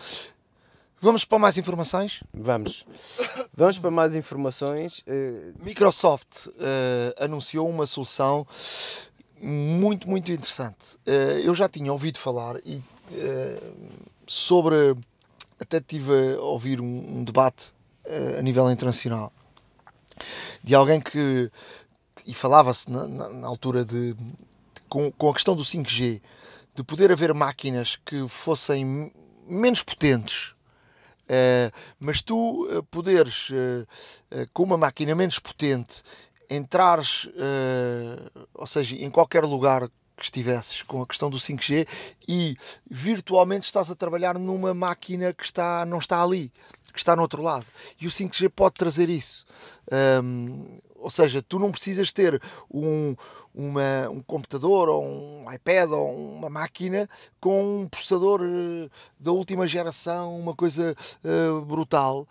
[1.00, 2.24] Vamos para mais informações?
[2.34, 2.84] Vamos.
[3.54, 5.00] Vamos para mais informações.
[5.00, 5.54] Uh...
[5.62, 6.52] Microsoft uh,
[7.18, 8.44] anunciou uma solução
[9.40, 10.96] muito, muito interessante.
[11.06, 12.82] Uh, eu já tinha ouvido falar e,
[14.26, 14.96] sobre
[15.60, 17.72] até tive a ouvir um, um debate
[18.06, 19.32] uh, a nível internacional
[20.62, 21.50] de alguém que
[22.26, 24.32] e falava-se na, na, na, altura de, de
[24.88, 26.20] com, com a questão do 5G
[26.74, 29.12] de poder haver máquinas que fossem
[29.46, 30.54] menos potentes
[31.24, 33.48] uh, mas tu uh, poderes
[34.52, 36.02] com uma máquina menos potente
[36.50, 37.28] entrares
[38.54, 39.88] ou seja em qualquer lugar
[40.18, 41.86] que estivesses com a questão do 5G
[42.28, 42.56] e
[42.90, 46.52] virtualmente estás a trabalhar numa máquina que está, não está ali,
[46.92, 47.64] que está no outro lado.
[48.00, 49.46] E o 5G pode trazer isso.
[50.22, 53.14] Um, ou seja, tu não precisas ter um,
[53.54, 57.08] uma, um computador ou um iPad ou uma máquina
[57.40, 62.26] com um processador uh, da última geração, uma coisa uh, brutal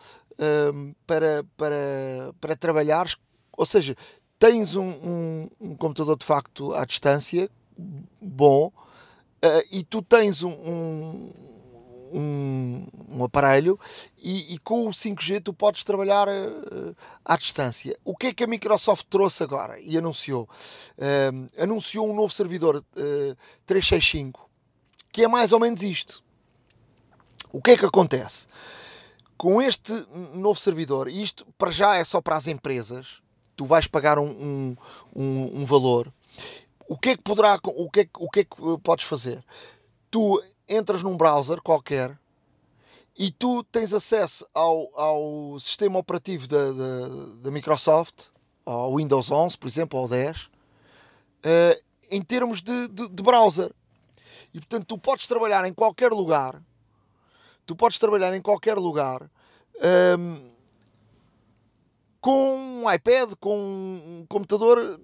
[1.07, 3.17] para, para, para trabalhares.
[3.53, 3.95] Ou seja,
[4.37, 7.49] tens um, um, um, computador de facto à distância
[8.21, 11.33] bom uh, e tu tens um, um,
[12.11, 13.79] um, um aparelho
[14.17, 17.97] e, e, com o 5G tu podes trabalhar uh, à distância.
[18.03, 20.49] O que é que a Microsoft trouxe agora e anunciou?
[20.97, 22.83] Uh, anunciou um novo servidor
[23.65, 24.47] 365
[25.11, 26.23] que é mais ou menos isto.
[27.51, 28.45] O que é que acontece?
[29.35, 29.91] Com este
[30.35, 33.19] novo servidor, isto para já é só para as empresas,
[33.55, 34.75] tu vais pagar um,
[35.15, 36.13] um, um valor
[36.87, 39.43] o que é que poderá, o que é, o que é que podes fazer?
[40.09, 42.17] Tu entras num browser qualquer
[43.17, 47.07] e tu tens acesso ao, ao sistema operativo da, da,
[47.43, 48.27] da Microsoft,
[48.65, 50.49] ao Windows 11, por exemplo, ao 10, uh,
[51.43, 53.71] eh, em termos de, de, de, browser.
[54.53, 56.61] E portanto, tu podes trabalhar em qualquer lugar,
[57.65, 59.29] tu podes trabalhar em qualquer lugar um,
[59.81, 60.51] ehm,
[62.19, 64.99] com um iPad, com um computador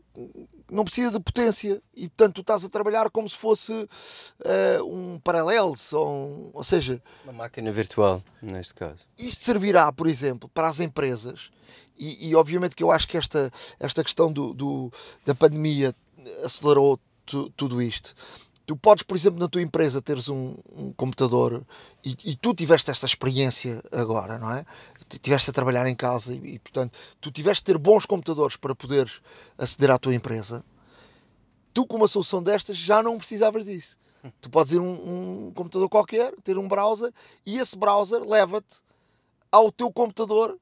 [0.72, 5.20] não precisa de potência e portanto tu estás a trabalhar como se fosse uh, um
[5.20, 9.06] paralelo, ou, um, ou seja, uma máquina virtual neste caso.
[9.18, 11.52] Isto servirá, por exemplo, para as empresas
[11.98, 14.92] e, e obviamente que eu acho que esta, esta questão do, do
[15.26, 15.96] da pandemia
[16.44, 18.16] acelerou tu, tudo isto.
[18.66, 21.66] Tu podes, por exemplo, na tua empresa teres um, um computador
[22.04, 24.66] e, e, tu tiveste esta experiência agora, não é?
[25.20, 28.76] Tiveste a trabalhar em casa e, e, portanto, tu tiveste de ter bons computadores para
[28.76, 29.22] poderes
[29.58, 30.64] aceder à tua empresa.
[31.74, 33.98] Tu, com uma solução destas, já não precisavas disso.
[34.40, 37.12] Tu podes ir um, um computador qualquer, ter um browser
[37.46, 38.78] e esse browser leva-te
[39.52, 40.58] ao teu computador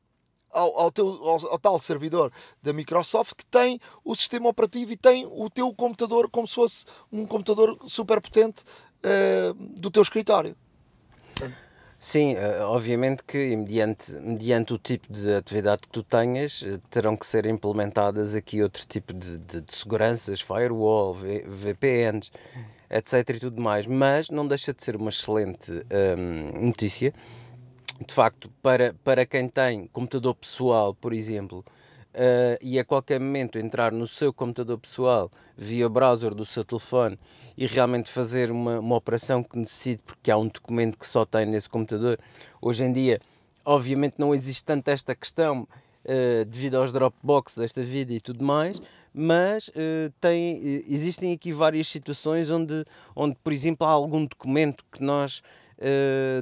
[0.51, 4.97] ao, ao, teu, ao, ao, tal servidor da Microsoft que tem o sistema operativo e
[4.97, 10.55] tem o teu computador como se fosse um computador super potente uh, do teu escritório.
[12.03, 17.15] Sim, eh, obviamente que mediante, mediante o tipo de atividade que tu tenhas, eh, terão
[17.15, 22.31] que ser implementadas aqui outro tipo de, de, de seguranças, firewall, VPNs,
[22.89, 23.35] etc.
[23.35, 25.71] e tudo mais, mas não deixa de ser uma excelente
[26.17, 27.13] um, notícia
[28.03, 31.63] de facto, para, para quem tem computador pessoal, por exemplo,
[32.11, 37.17] uh, e a qualquer momento entrar no seu computador pessoal via browser do seu telefone
[37.57, 41.45] e realmente fazer uma, uma operação que necessite, porque há um documento que só tem
[41.45, 42.19] nesse computador,
[42.61, 43.19] hoje em dia,
[43.65, 45.67] obviamente, não existe tanto esta questão.
[46.03, 48.81] uh, devido aos Dropbox desta vida e tudo mais,
[49.13, 52.83] mas uh, tem, existem aqui várias situações onde,
[53.15, 55.41] onde, por exemplo, há algum documento que nós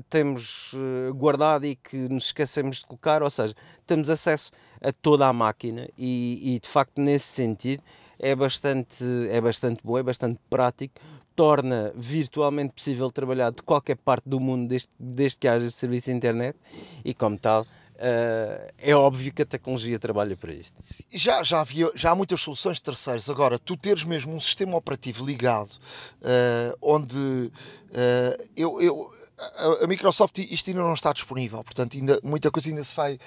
[0.10, 0.76] temos
[1.16, 3.56] guardado e que nos esquecemos de colocar, ou seja,
[3.88, 4.52] temos acesso
[4.82, 7.84] a toda a máquina e, e de facto nesse sentido
[8.18, 11.00] é bastante, é bastante bom, é bastante prático,
[11.36, 16.12] torna virtualmente possível trabalhar de qualquer parte do mundo desde, desde que haja serviço de
[16.12, 16.58] internet
[17.04, 17.66] e como tal
[18.00, 20.74] Uh, é óbvio que a tecnologia trabalha para isto.
[21.12, 23.30] Já, já, havia, já há muitas soluções de terceiros.
[23.30, 30.38] Agora, tu teres mesmo um sistema operativo ligado, uh, onde uh, eu, a, a, Microsoft
[30.40, 33.20] isto ainda não está disponível, portanto, ainda, muita coisa ainda se vai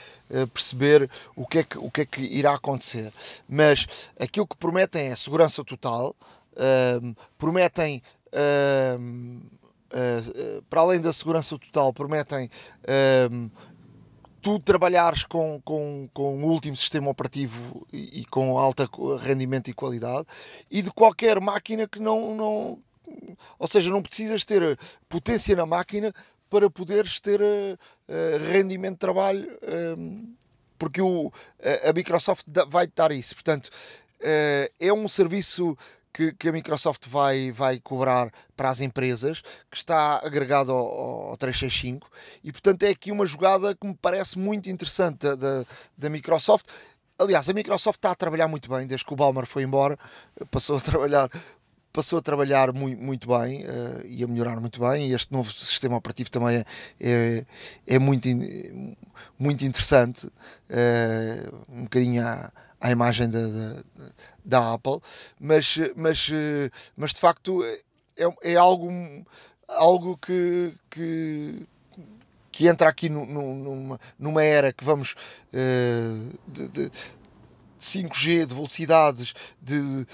[0.53, 3.13] perceber o que, é que, o que é que irá acontecer.
[3.49, 3.87] Mas
[4.19, 6.15] aquilo que prometem é segurança total,
[7.39, 8.03] prometem.
[10.69, 12.51] para além da segurança total, prometem
[14.43, 18.89] tu trabalhares com, com, com o último sistema operativo e, e, com alta
[19.21, 20.27] rendimento e qualidade
[20.69, 22.79] e de qualquer máquina que não, não
[23.59, 26.13] ou seja, não precisas ter potência na máquina
[26.51, 27.79] para poderes ter uh,
[28.53, 30.37] rendimento de trabalho uh,
[30.79, 31.33] porque o,
[31.89, 33.71] a Microsoft vai dar isso, portanto
[34.81, 35.77] é um serviço
[36.13, 41.37] que, que, a Microsoft vai, vai cobrar para as empresas, que está agregado ao, ao
[41.37, 42.09] 365,
[42.45, 45.65] e portanto é aqui uma jogada que me parece muito interessante da,
[45.97, 46.67] da Microsoft.
[47.19, 49.99] Aliás, a Microsoft está a trabalhar muito bem, desde que o Balmer foi embora,
[50.51, 51.31] passou a trabalhar
[51.93, 55.53] passou a trabalhar muito, muito bem uh, e a melhorar muito bem e este novo
[55.53, 56.65] sistema operativo também é,
[57.01, 57.47] é,
[57.87, 58.29] é muito,
[59.39, 62.51] muito interessante uh, um bocadinho à,
[62.81, 63.83] à imagem da, da,
[64.45, 65.01] da Apple,
[65.39, 66.29] mas, mas,
[66.97, 67.63] mas de facto
[68.17, 68.91] é, é algo,
[69.69, 71.67] algo que, que,
[72.51, 75.15] que entra aqui no, no, numa, numa era que vamos
[75.53, 76.93] uh, de, de
[77.81, 80.07] 5G, de velocidades, de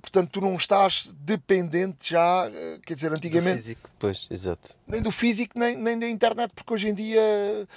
[0.00, 3.56] portanto tu não estás dependente já, eh, quer dizer, antigamente.
[3.56, 4.70] Do físico, pois, exato.
[4.86, 7.68] Nem do físico, nem, nem da internet, porque hoje em dia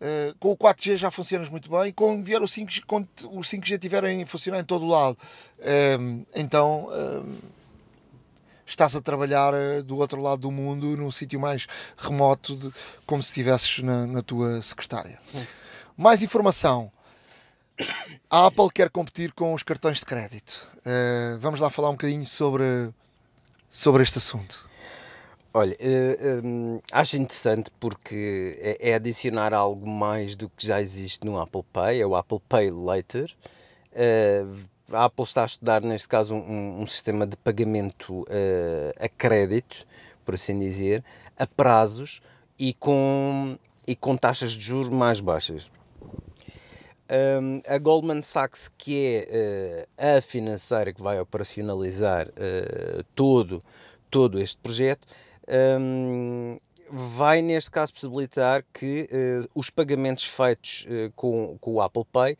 [0.00, 1.92] Uh, com o 4G já funcionas muito bem.
[1.92, 5.18] Quando vier o 5G, quando o 5G tiverem a funcionar em todo o lado,
[5.58, 7.38] uh, então uh,
[8.68, 12.72] estás a trabalhar eh, do outro lado do mundo, num sítio mais remoto, de,
[13.06, 15.18] como se estivesses na, na, tua secretária.
[15.34, 15.44] Hum.
[15.96, 16.92] Mais informação.
[18.28, 20.68] A Apple quer competir com os cartões de crédito.
[21.40, 22.90] Vamos lá falar um bocadinho sobre,
[23.68, 24.68] sobre este assunto.
[25.52, 31.40] Olha, uh, acho interessante porque é, é, adicionar algo mais do que já existe no
[31.40, 33.34] Apple Pay, é o Apple Pay Later.
[33.92, 39.08] Uh, a Apple está a estudar, neste caso, um, um sistema de pagamento uh, a
[39.08, 39.86] crédito,
[40.24, 41.02] por assim dizer,
[41.38, 42.20] a prazos
[42.58, 45.70] e com, e com taxas de juros mais baixas.
[47.10, 53.62] Um, a Goldman Sachs, que é uh, a financeira que vai operacionalizar uh, todo,
[54.10, 55.06] todo este projeto,
[55.80, 56.58] um,
[56.90, 62.32] vai neste caso possibilitar que uh, os pagamentos feitos uh, com, com o Apple Pay,
[62.32, 62.38] uh,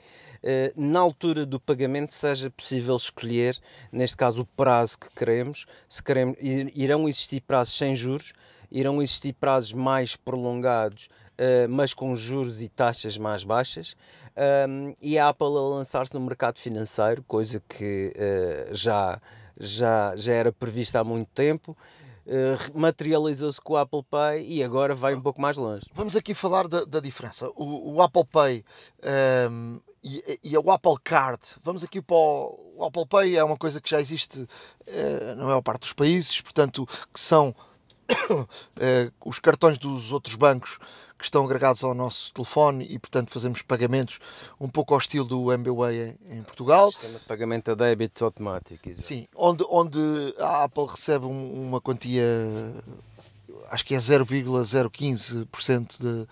[0.77, 3.59] na altura do pagamento seja possível escolher,
[3.93, 5.67] neste caso, o prazo que queremos.
[5.89, 8.33] Se queremos irão existir prazos sem juros,
[8.71, 11.09] irão existir prazos mais prolongados,
[11.71, 13.97] mas com juros e taxas mais baixas.
[15.01, 18.13] E a Apple a lançar-se no mercado financeiro, coisa que
[18.71, 19.21] já,
[19.59, 21.77] já, já era prevista há muito tempo.
[22.29, 25.87] Uh, materializou-se com o Apple Pay e agora vai um pouco mais longe.
[25.95, 27.49] Vamos aqui falar da, da diferença.
[27.57, 28.63] O, o, Apple Pay
[29.51, 31.41] um, e, e, o Apple Card.
[31.63, 35.45] Vamos aqui para o, o Apple Pay, é uma coisa que já existe uh, na
[35.47, 37.57] maior parte dos países, portanto, que são
[39.25, 40.79] os cartões dos outros bancos
[41.19, 44.21] que estão agregados ao nosso telefone e, portanto, fazemos pagamentos
[44.61, 46.93] um pouco ao estilo do MBWay em, Portugal.
[46.93, 48.89] Sistema de pagamento a débito automático.
[48.89, 49.03] Exatamente.
[49.03, 49.99] Sim, onde, onde
[50.39, 52.25] a Apple recebe um, uma quantia,
[53.71, 56.29] acho que é 0,015% de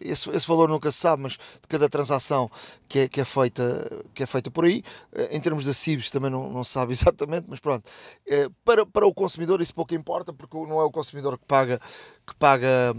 [0.00, 2.50] esse, esse, valor nunca se sabe, mas de cada transação
[2.88, 6.10] que é, que é, feita, que é feita por aí, eh, em termos de CIBs
[6.10, 7.88] também não, não se sabe exatamente, mas pronto,
[8.26, 11.80] eh, para, para o consumidor isso pouco importa, porque não é o consumidor que paga,
[12.26, 12.94] que paga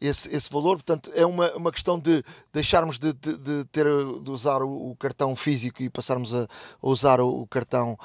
[0.00, 2.22] esse, esse valor, portanto é uma, uma questão de
[2.52, 6.46] deixarmos de, de, de ter, de usar o, cartão físico e passarmos a, a
[6.80, 7.98] usar o, o cartão,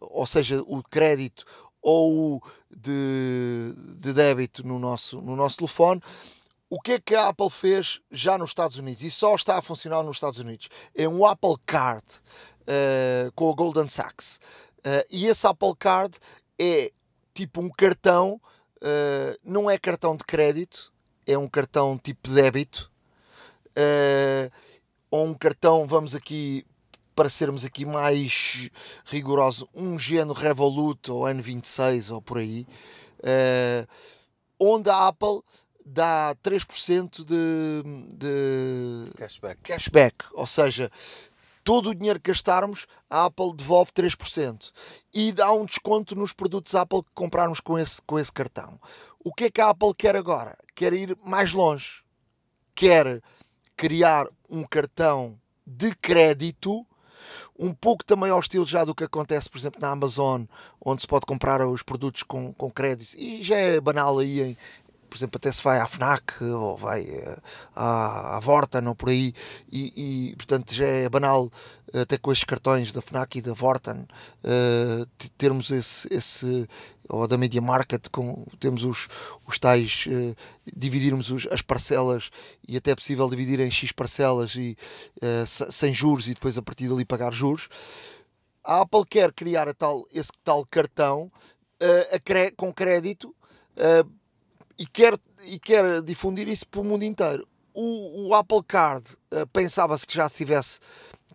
[0.00, 1.44] ou seja, o crédito
[1.82, 6.02] ou de, de débito no nosso, no nosso telefone
[6.70, 9.62] o que é que a Apple fez já nos Estados Unidos e só está a
[9.62, 10.68] funcionar nos Estados Unidos?
[10.94, 12.04] É um Apple Card
[12.62, 14.38] uh, com a Golden Sachs.
[14.78, 16.18] Uh, e esse Apple Card
[16.58, 16.92] é
[17.32, 18.40] tipo um cartão,
[18.76, 20.92] uh, não é cartão de crédito,
[21.26, 22.90] é um cartão tipo débito,
[25.10, 26.66] ou um cartão, vamos aqui
[27.14, 28.70] para sermos aqui mais
[29.04, 32.66] rigorosos, um Geno Revolut ou N26 ou por aí,
[34.58, 35.42] onde a Apple
[35.88, 37.82] dá 3% de,
[38.12, 39.60] de cashback.
[39.62, 40.90] cashback, ou seja,
[41.64, 44.72] todo o dinheiro que gastarmos, a Apple devolve 3%
[45.12, 48.78] e dá um desconto nos produtos Apple que comprarmos com esse, com esse cartão.
[49.22, 50.56] O que é que a Apple quer agora?
[50.74, 52.02] Quer ir mais longe,
[52.74, 53.20] quer
[53.76, 56.86] criar um cartão de crédito
[57.58, 60.44] um pouco também ao estilo já do que acontece, por exemplo, na Amazon,
[60.80, 64.56] onde se pode comprar os produtos com, com créditos, e já é banal aí em,
[65.08, 67.38] por exemplo, até se vai à FNAC ou vai eh,
[67.74, 69.34] à, à Vorten ou por aí,
[69.70, 71.50] e, e, portanto já é banal,
[71.92, 74.06] até com estes cartões da FNAC e da Vorten,
[74.44, 75.06] uh,
[75.38, 76.68] termos esse, esse,
[77.08, 79.08] ou da Media Market, com, temos os,
[79.46, 80.36] os tais, uh,
[80.76, 82.30] dividirmos os, as parcelas
[82.66, 84.76] e até é possível dividir em X parcelas e,
[85.22, 87.68] uh, sem juros e depois a partir dali pagar juros.
[88.62, 91.32] A Apple quer criar a tal, esse tal cartão
[91.82, 93.34] uh, cre com crédito
[94.78, 97.46] e, quer, e quer difundir isso para o mundo inteiro.
[97.74, 99.04] O, o Apple Card
[99.52, 100.80] pensava-se que já estivesse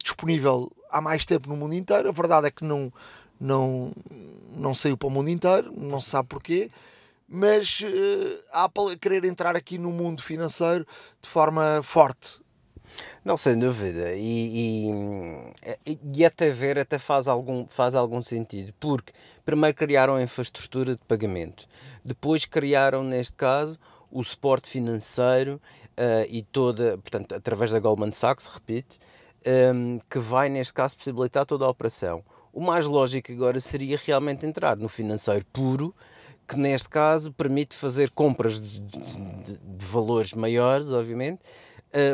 [0.02, 2.10] disponível há mais tempo no mundo inteiro.
[2.10, 2.92] A verdade é que não,
[3.40, 3.92] não,
[4.56, 6.70] não saiu para o mundo inteiro, não se sabe porquê,
[7.28, 10.86] mas uh, a Apple a querer entrar aqui no mundo financeiro
[11.22, 12.43] de forma forte.
[13.24, 14.14] Não, sem dúvida.
[14.16, 14.92] E,
[15.86, 19.14] e, e até ver até faz algum, faz algum sentido, porque
[19.46, 21.68] primeiro criaram a infraestrutura de pagamento,
[22.04, 23.80] depois criaram, neste caso,
[24.12, 25.60] o suporte financeiro
[25.98, 28.98] uh, e toda, portanto, através da Goldman Sachs, repito,
[29.74, 32.24] um, que vai, neste caso, possibilitar toda a operação.
[32.52, 35.96] O mais lógico agora seria realmente entrar no financeiro puro,
[36.48, 41.40] que neste caso permite fazer compras de, de, de valores maiores, obviamente,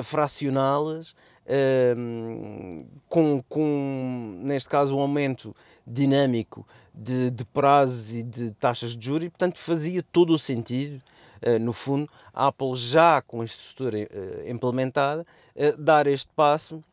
[0.04, 1.12] fracioná-las,
[1.46, 5.56] uh, com, com, neste caso, um aumento
[5.86, 11.02] dinâmico de, de prazos e de taxas de juros, e portanto fazia todo o sentido.
[11.42, 15.26] Uh, no fundo, a Apple já com a estrutura uh, implementada,
[15.56, 16.84] uh, dar este passo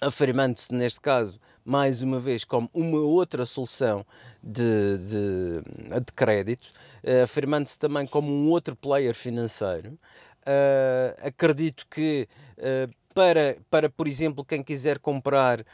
[0.00, 4.06] afirmando-se neste caso mais uma vez como uma outra solução
[4.42, 6.72] de, de, de crédito,
[7.02, 9.98] uh, afirmando-se também como um outro player financeiro.
[10.46, 12.28] Uh, acredito que
[12.58, 15.64] uh, para, para, por exemplo, quem quiser comprar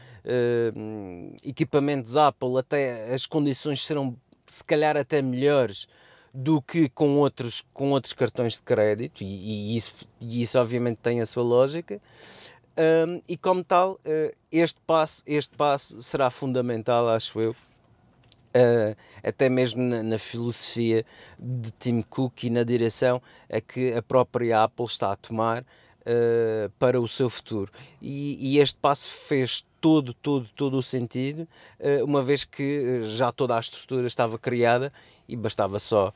[1.44, 4.16] equipamentos Apple, até as condições serão
[4.46, 5.88] se calhar até melhores
[6.32, 10.98] do que com outros, com outros cartões de crédito, e, e isso, e isso obviamente
[10.98, 12.00] tem a sua lógica.
[13.06, 17.56] Um, e como tal, uh, este, passo, este passo será fundamental, acho eu,
[18.56, 21.04] uh, até mesmo na, na, filosofia
[21.38, 26.70] de Tim Cook e na direção a que a própria Apple está a tomar uh,
[26.78, 27.70] para o seu futuro.
[28.00, 31.48] E, e, este passo fez todo, todo, todo o sentido,
[32.06, 34.92] uma vez que já toda a estrutura estava criada
[35.28, 36.14] e bastava só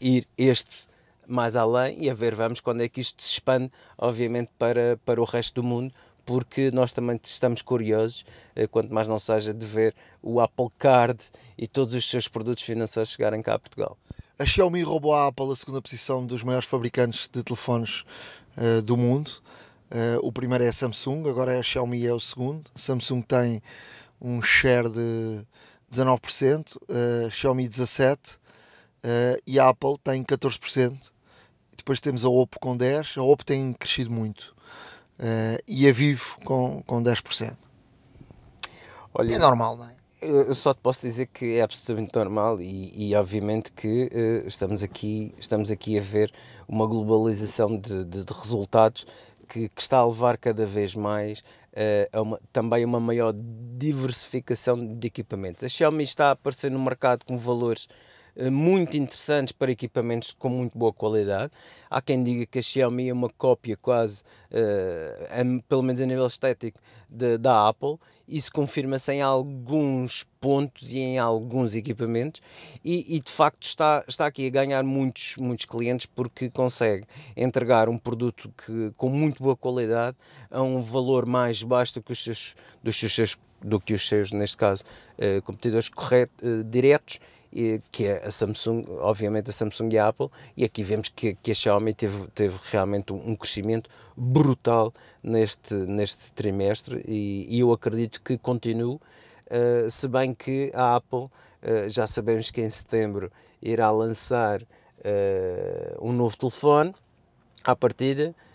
[0.00, 0.86] ir este
[1.26, 5.20] mais além e a ver vamos quando é que isto se expande, obviamente, para, para
[5.20, 5.92] o resto do mundo,
[6.24, 11.18] porque nós também estamos curiosos, eh, quanto mais não seja, de ver o Apple Card
[11.56, 13.96] e todos os seus produtos financeiros chegarem cá a Portugal.
[14.38, 18.04] A Xiaomi roubou a Apple a segunda posição dos maiores fabricantes de telefones
[18.56, 19.30] uh, do mundo.
[19.90, 22.70] Uh, o primeiro é a Samsung, agora a Xiaomi é o segundo.
[22.74, 23.62] A Samsung tem
[24.20, 25.44] um share de
[25.92, 26.78] 19%,
[27.26, 28.38] a Xiaomi 17%
[29.46, 31.12] e a Apple tem 14%
[31.82, 34.54] depois temos a Oppo com 10%, a Oppo tem crescido muito.
[35.18, 37.56] Uh, e a Vivo com, com 10%.
[39.14, 39.94] Olha, é normal, não é?
[40.20, 44.82] Eu só te posso dizer que é absolutamente normal e, e obviamente que uh, estamos,
[44.82, 46.32] aqui, estamos aqui a ver
[46.68, 49.04] uma globalização de, de, de resultados
[49.48, 54.96] que, que, está a levar cada vez mais uh, a uma, também uma maior diversificação
[54.96, 55.64] de equipamentos.
[55.64, 57.88] A Xiaomi está a aparecer no mercado com valores
[58.50, 61.52] muito interessantes para equipamentos com muito boa qualidade.
[61.90, 66.26] Há quem diga que a Xiaomi é uma cópia quase, uh, pelo menos a nível
[66.26, 67.98] estético, de, da Apple.
[68.26, 72.40] Isso confirma-se em alguns pontos e em alguns equipamentos
[72.82, 77.04] e, e, de facto está, está aqui a ganhar muitos, muitos clientes porque consegue
[77.36, 80.16] entregar um produto que, com muito boa qualidade
[80.50, 84.32] a um valor mais baixo do que os seus, dos seus, do que os seus
[84.32, 84.82] neste caso,
[85.18, 87.20] uh, competidores correto, uh, diretos
[87.90, 91.50] que é a Samsung, obviamente a Samsung e a Apple, e aqui vemos que, que
[91.50, 94.92] a Xiaomi teve, teve realmente um, crescimento brutal
[95.22, 101.24] neste, neste trimestre e, e eu acredito que continue, uh, se bem que a Apple,
[101.24, 101.30] uh,
[101.88, 103.30] já sabemos que em setembro
[103.60, 104.66] irá lançar uh,
[106.00, 106.94] um novo telefone
[107.62, 108.51] à partida, uh,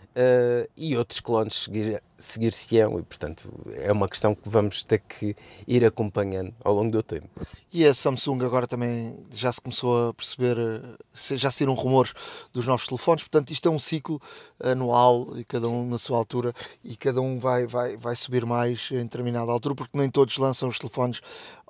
[0.76, 5.36] e outros clones seguir, seguir-se-ão e, portanto, é uma questão que vamos ter que
[5.68, 7.30] ir acompanhando ao longo do tempo.
[7.72, 12.14] E a Samsung agora também já se começou a perceber, eh, já saíram rumores
[12.52, 14.20] dos novos telefones, portanto isto é um ciclo
[14.60, 16.54] anual e cada um na sua altura
[16.84, 20.68] e cada um vai, vai, vai subir mais em determinada altura porque nem todos lançam
[20.68, 21.22] os telefones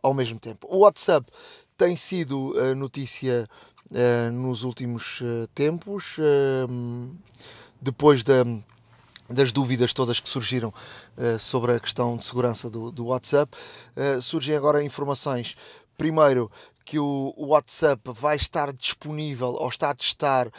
[0.02, 0.68] ao mesmo tempo.
[0.70, 1.30] O WhatsApp
[1.78, 3.48] tem sido notícia
[3.92, 6.18] uh, nos últimos uh, tempos.
[6.18, 7.12] Uh,
[7.82, 8.44] depois da,
[9.30, 10.74] das dúvidas todas que surgiram
[11.18, 13.56] uh, sobre a questão de segurança do, do WhatsApp,
[13.96, 15.56] uh, surgem agora informações.
[15.98, 16.52] Primeiro,
[16.86, 20.50] que o, o WhatsApp vai estar disponível ou está a testar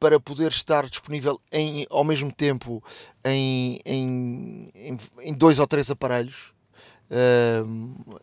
[0.00, 2.82] para poder estar disponível em, ao mesmo tempo
[3.24, 4.70] em, em,
[5.20, 6.52] em, dois ou três aparelhos.
[7.10, 8.18] Uh,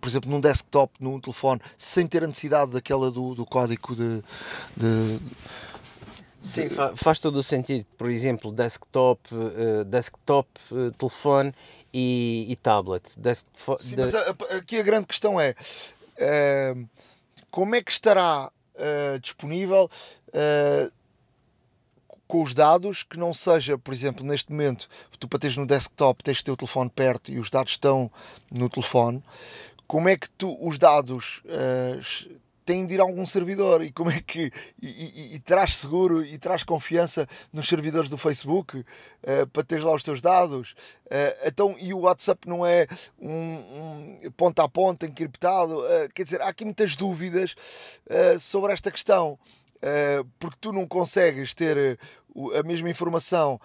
[0.00, 4.22] por exemplo, num desktop, num telefone, sem ter a necessidade daquela do, do código de,
[4.76, 5.20] de
[6.42, 7.86] Sim, fa faz todo o sentido.
[7.96, 11.54] Por exemplo, desktop, uh, desktop uh, telefone
[11.94, 13.08] e, e tablet.
[13.16, 16.88] Desktop, Sim, mas a, a, aqui a grande questão é uh,
[17.50, 18.50] como é que estará
[19.20, 19.88] disponível
[22.26, 24.88] com os dados que não seja, por exemplo, neste momento,
[25.20, 28.10] tu para teres no desktop tens que ter o telefone perto e os dados estão
[28.50, 29.22] no telefone.
[29.86, 31.42] Como é que tu os dados
[32.64, 33.82] têm de ir a algum servidor.
[33.82, 38.18] E como é que e, e, e traz seguro e traz confiança nos servidores do
[38.18, 40.72] Facebook uh, para teres lá os teus dados?
[41.06, 42.86] Uh, então e o WhatsApp não é
[43.20, 43.30] um,
[44.24, 45.80] um ponta a ponta encriptado?
[45.80, 47.54] Uh, quer dizer há aqui muitas dúvidas
[48.38, 49.38] sobre esta questão.
[50.38, 51.98] Porque tu não consegues ter
[52.58, 53.60] a mesma informação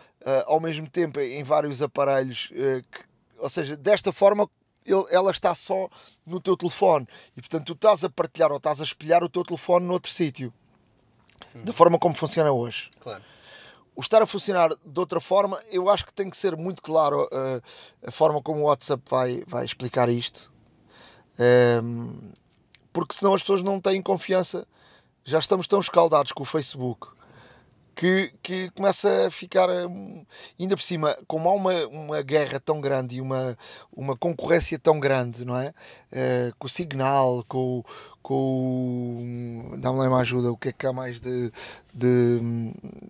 [0.47, 3.03] ao mesmo tempo em vários aparelhos que,
[3.37, 4.49] ou seja desta forma
[4.87, 5.89] ele, ela está só
[6.25, 9.43] no teu telefone e portanto tu estás a partilhar ou estás a espelhar o teu
[9.43, 10.53] telefone noutro sítio
[11.53, 11.63] hum.
[11.63, 12.89] da forma como funciona hoje.
[13.01, 13.23] Claro.
[13.95, 17.25] O estar a funcionar de outra forma, eu acho que tem que ser muito claro
[17.25, 17.61] uh,
[18.07, 20.53] a forma como o WhatsApp vai, vai explicar isto,
[21.39, 22.33] um, ehm,
[22.93, 24.67] porque senão as pessoas não têm confiança.
[25.23, 27.07] Já estamos tão escaldados com o Facebook
[27.97, 30.23] que, que começa a ficar hum,
[30.59, 33.57] ainda por cima, como há uma, uma guerra tão grande e uma,
[33.91, 35.73] uma concorrência tão grande, não é?
[36.11, 37.83] Uh, com o Signal, com,
[38.21, 41.51] com dá-me lá uma ajuda, o que é que há mais de,
[41.91, 42.39] de,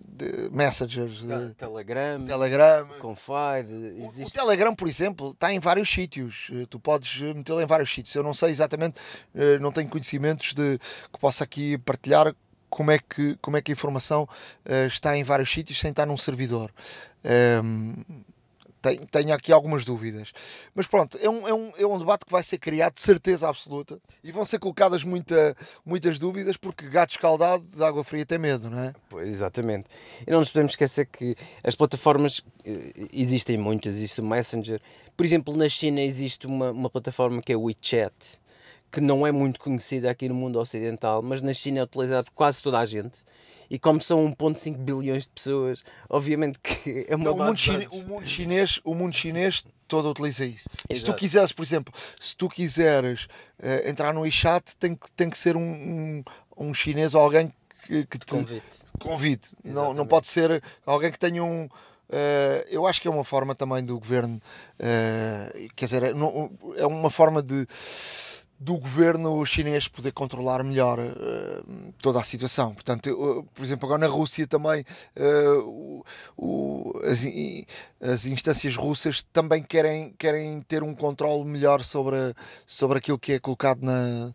[0.08, 1.20] de messengers?
[1.20, 4.38] De, Telegram, Telegram, Confide, existe...
[4.38, 8.14] o, Telegram, por exemplo, está em vários sítios, eh, tu podes metê-lo em vários sítios.
[8.14, 8.98] Eu não sei exatamente,
[9.34, 10.78] eh, não tenho conhecimentos de
[11.12, 12.34] que possa aqui partilhar
[12.68, 16.06] como é que, como é que a informação uh, está em vários sítios sem estar
[16.06, 16.72] num servidor.
[17.24, 18.22] Um, ehm,
[18.80, 20.32] tenho, tenho, aqui algumas dúvidas.
[20.74, 23.48] Mas pronto, é um, é, um, é um debate que vai ser criado de certeza
[23.48, 28.38] absoluta e vão ser colocadas muita, muitas dúvidas porque gato escaldado de água fria tem
[28.38, 28.94] medo, não é?
[29.08, 29.86] Pois, exatamente.
[30.26, 34.80] E não nos podemos esquecer que as plataformas eh, existem muitas, existe o Messenger.
[35.16, 38.38] Por exemplo, na China existe uma, uma plataforma que é o WeChat
[38.90, 42.32] que não é muito conhecida aqui no mundo ocidental, mas na China é utilizada por
[42.32, 43.18] quase toda a gente.
[43.70, 47.86] E como são 1.5 bilhões de pessoas, obviamente que é uma não, o, mundo chine,
[47.90, 50.68] o mundo chinês, o mundo chinês todo utiliza isso.
[50.90, 53.24] Se tu quiseres, por exemplo, se tu quiseres
[53.58, 56.24] uh, entrar no WeChat, tem que, tem que ser um, um,
[56.56, 57.52] um chinês ou alguém
[57.86, 58.62] que, que te convide.
[58.98, 59.48] convide.
[59.64, 61.64] Não, não pode ser alguém que tenha um.
[61.64, 64.40] Uh, eu acho que é uma forma também do governo,
[64.80, 66.12] uh, quer dizer, é,
[66.78, 67.66] é uma forma de
[68.58, 72.74] do governo chinês poder controlar melhor uh, toda a situação.
[72.74, 74.84] Portanto, eu, por exemplo, agora na Rússia também
[75.16, 76.02] uh,
[76.36, 77.20] o, as,
[78.00, 82.34] as, instâncias russas também querem, querem ter um controle melhor sobre,
[82.66, 84.34] sobre aquilo que é colocado na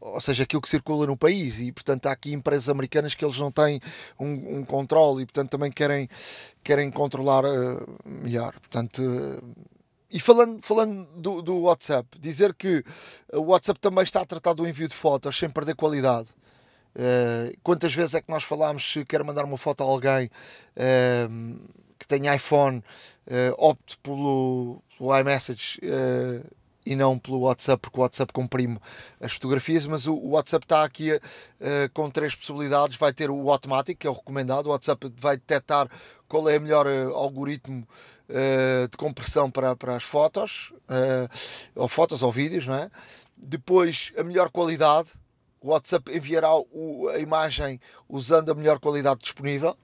[0.00, 3.38] ou seja, aquilo que circula no país e portanto há aqui empresas americanas que eles
[3.38, 3.80] não têm
[4.18, 6.08] um, um controle e portanto também querem,
[6.62, 8.54] querem controlar uh, melhor.
[8.60, 9.02] Portanto,
[10.14, 12.84] e falando, falando do, do, WhatsApp, dizer que
[13.32, 16.28] o WhatsApp também está a tratar do envio de fotos sem perder qualidade.
[16.94, 20.26] Uh, quantas vezes é que nós falámos se quer mandar uma foto a alguém
[20.76, 21.58] uh,
[21.98, 22.78] que tenha iPhone,
[23.26, 25.80] uh, opte pelo, pelo iMessage
[26.84, 28.78] e não pelo WhatsApp, porque o WhatsApp comprime
[29.20, 31.18] as fotografias, mas o, WhatsApp está aqui
[31.94, 32.96] com três possibilidades.
[32.96, 34.66] Vai ter o automático, que é o recomendado.
[34.66, 35.88] O WhatsApp vai detectar
[36.28, 37.86] qual é o melhor algoritmo
[38.28, 41.28] uh, de compressão para, para as fotos, uh,
[41.74, 42.90] ou fotos ou vídeos, não é?
[43.36, 45.10] Depois, a melhor qualidade.
[45.60, 49.76] O WhatsApp enviará o, a imagem usando a melhor qualidade disponível.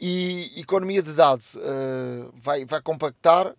[0.00, 3.54] E economia de dados uh, vai, vai compactar,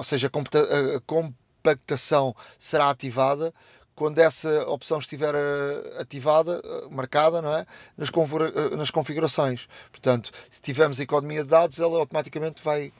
[0.00, 3.52] ou seja, a compactação será ativada
[3.94, 7.66] quando essa opção estiver eh, ativada, eh, marcada, não é?
[7.98, 9.68] Eh, nas configurações.
[9.90, 12.94] Portanto, se tivermos economia de dados, ela automaticamente vai,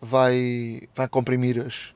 [0.00, 1.94] vai, vai comprimir as,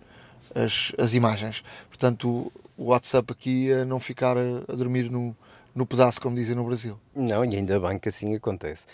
[0.54, 1.64] as, as imagens.
[1.88, 5.36] Portanto, o, WhatsApp aqui a não ficar a, dormir no,
[5.74, 6.96] no pedaço, como dizem no Brasil.
[7.12, 8.86] Não, e ainda bem que assim acontece.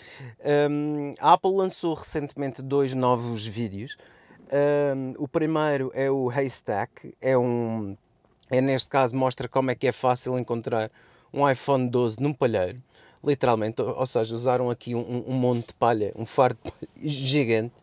[0.43, 3.95] Hum, a Apple lançou recentemente dois novos vídeos.
[4.51, 7.95] Hum, o primeiro é o Haystack, é um.
[8.49, 10.91] É neste caso mostra como é que é fácil encontrar
[11.33, 12.81] um iPhone 12 num palheiro,
[13.23, 17.73] literalmente, ou seja, usaram aqui um, um monte de palha, um fardo de palha gigante,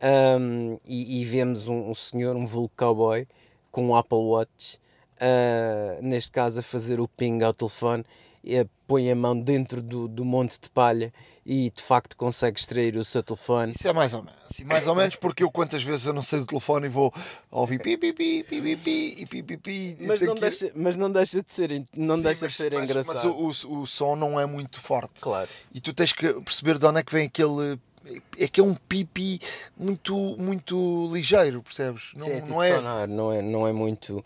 [0.00, 3.26] Hum, e, e vemos um, um senhor, um vulgo cowboy,
[3.72, 4.78] com um Apple Watch,
[5.20, 8.04] ah, neste caso a fazer o ping ao telefone,
[8.88, 11.12] põe a mão dentro do, do monte de palha
[11.46, 13.72] e de facto consegue extrair o seu telefone.
[13.72, 14.38] Isso é mais ou menos.
[14.50, 17.12] Assim, mais ou menos porque eu quantas vezes eu não sei do telefone e vou
[17.50, 20.72] ouvir pi pi pi pi pi pi e pi pi pi e Mas não, deixa,
[20.74, 23.14] mas não deixa de ser, não Sim, deixa mas- de ser mas- engraçado.
[23.14, 25.20] Mas o, o, o som não é muito forte.
[25.20, 25.48] Claro.
[25.72, 27.78] E tu tens que perceber de onde é que vem aquele.
[28.38, 29.40] É que é um pipi
[29.76, 32.10] muito, muito ligeiro, percebes?
[32.16, 32.76] Não, Sim, é não tipo é.
[32.76, 34.24] sonar, não é, não é muito,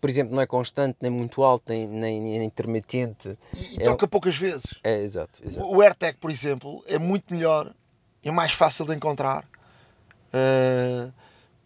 [0.00, 3.36] por exemplo, não é constante, nem muito alto, nem, nem, nem intermitente.
[3.54, 4.64] E, e É toca poucas vezes.
[4.82, 5.66] É, exato, exato.
[5.66, 7.74] O AirTag, por exemplo, é muito melhor,
[8.24, 9.44] é mais fácil de encontrar.
[10.32, 11.10] eh,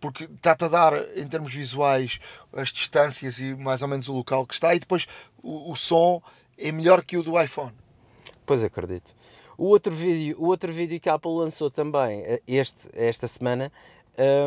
[0.01, 2.19] porque está-te a dar, em termos visuais,
[2.53, 5.07] as distâncias e mais ou menos o local que está, e depois
[5.43, 6.21] o, o som
[6.59, 7.73] é melhor que o do iPhone.
[8.45, 9.15] Pois acredito.
[9.57, 13.71] O outro vídeo, o outro vídeo que a Apple lançou também eh, este, esta semana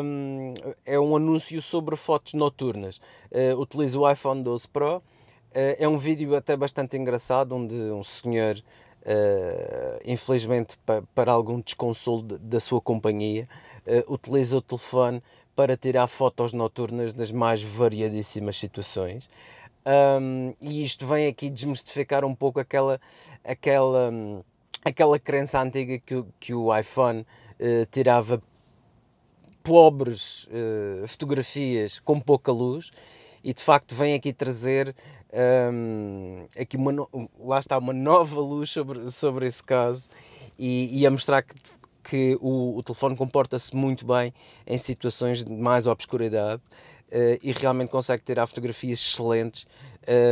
[0.03, 0.53] hum,
[0.85, 2.99] é um anúncio sobre fotos noturnas.
[3.31, 5.01] Eh, utiliza o iPhone 12 Pro.
[5.53, 8.61] Eh, é um vídeo até bastante engraçado onde um senhor,
[9.05, 13.47] eh, infelizmente pa- para algum desconsolo de- da sua companhia,
[14.07, 15.23] utiliza o telefone
[15.55, 19.29] para tirar fotos noturnas das mais variadíssimas situações.
[20.19, 22.99] Um, e isto vem aqui desmistificar um pouco aquela,
[23.41, 24.43] aquela, hum,
[24.83, 27.25] aquela crença antiga que, que o iPhone
[27.59, 28.41] eh, tirava
[29.63, 32.91] pobres eh, fotografias com pouca luz
[33.43, 34.95] e de facto vem aqui trazer
[35.73, 37.09] hum, aqui uma no-
[37.39, 40.07] lá está uma nova luz sobre, sobre esse caso
[40.57, 41.55] e, e a mostrar que,
[42.03, 44.33] que o, o telefone comporta-se muito bem
[44.65, 46.61] em situações de mais obscuridade
[47.11, 49.67] eh, e realmente consegue tirar fotografias excelentes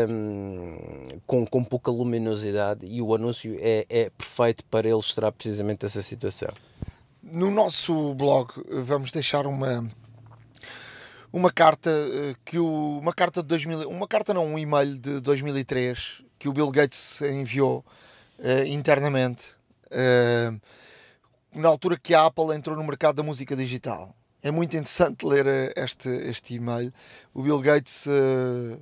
[0.09, 0.77] hum,
[1.25, 6.49] com, com pouca luminosidade e o anúncio é, é perfeito para ilustrar precisamente essa situação.
[7.21, 9.89] No nosso blog eh, vamos deixar uma
[11.33, 15.19] uma carta eh, que o uma carta de 2000, uma carta não, um e-mail de
[15.19, 17.83] 2003 que o Bill Gates enviou
[18.39, 19.55] eh, internamente
[19.89, 20.51] eh,
[21.53, 24.13] na altura que a Apple entrou no mercado da música digital.
[24.43, 26.93] É muito interessante ler este, este e-mail.
[27.33, 28.77] O Bill Gates eh,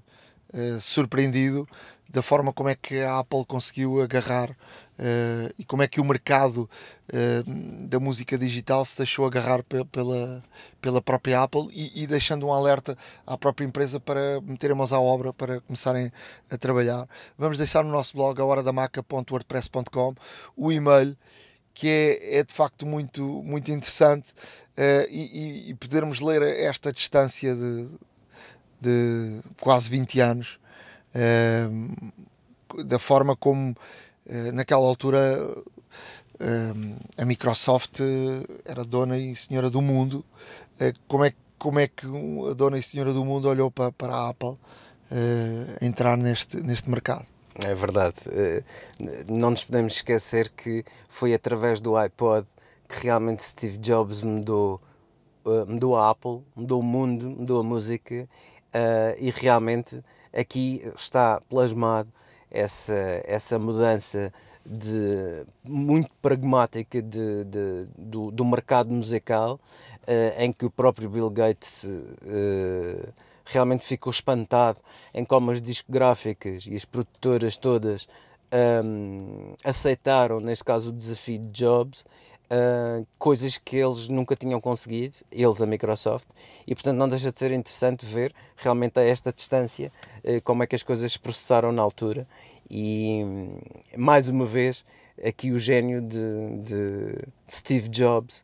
[0.53, 1.67] eh, surpreendido
[2.09, 4.55] da forma como é que a Apple conseguiu agarrar
[4.99, 6.69] eh, e como é que o mercado
[7.11, 7.41] eh,
[7.87, 10.43] da música digital se deixou agarrar pe- pela,
[10.79, 12.95] pela própria Apple e, e deixando um alerta
[13.25, 16.11] à própria empresa para meterem mãos à obra para começarem
[16.51, 17.07] a trabalhar.
[17.35, 20.13] Vamos deixar no nosso blog a horadamaca.wordpress.com
[20.55, 21.17] o e-mail
[21.73, 24.33] que é, é de facto muito, muito interessante
[24.77, 27.87] eh, e, e- podermos ler esta distância de,
[28.83, 30.59] de quase 20 anos
[31.13, 31.67] eh,
[32.85, 33.75] da forma como
[34.27, 35.39] eh, naquela altura
[36.39, 40.25] eh, a Microsoft eh, era dona e senhora do mundo
[40.79, 44.13] eh, como, é, como é que a dona e senhora do mundo olhou para, para
[44.13, 44.57] a Apple
[45.79, 47.27] entrar neste, neste mercado
[47.63, 48.15] É verdade.
[49.29, 52.47] Não nos podemos esquecer que foi através do iPod
[52.89, 54.81] que realmente Steve Jobs mudou,
[55.67, 58.27] mudou a Apple, mudou o mundo, mudou a música
[58.73, 60.01] eh, e realmente
[60.33, 62.09] aqui está plasmado
[62.49, 62.93] essa,
[63.25, 64.31] essa mudança
[64.65, 69.59] de, muito pragmática de, de- do, do mercado musical
[70.07, 71.85] eh, em que o próprio Bill Gates
[72.25, 73.09] eh,
[73.45, 74.79] realmente ficou espantado
[75.13, 78.07] em como as discográficas e as produtoras todas
[78.83, 82.05] hum, aceitaram, neste caso, o desafio de Jobs,
[82.53, 86.27] hum, coisas que eles nunca tinham conseguido, eles, a Microsoft,
[86.67, 89.91] e portanto não deixa de ser interessante ver realmente a esta distância
[90.23, 92.27] eh, como é que as coisas se processaram na altura
[92.69, 93.21] e
[93.97, 94.85] mais uma vez
[95.23, 97.17] aqui o gênio de, de
[97.49, 98.43] Steve Jobs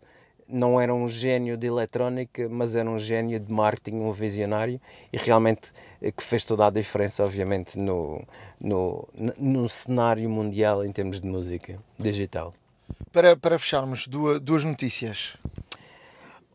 [0.50, 4.82] não era um gênio de eletrónica, mas era um gênio de marketing, um visionário
[5.14, 8.24] e realmente eh, que fez toda a diferença, obviamente, no,
[8.60, 9.08] no,
[9.38, 12.54] no cenário mundial em termos de música digital.
[13.12, 15.38] Para, para fecharmos duas, duas notícias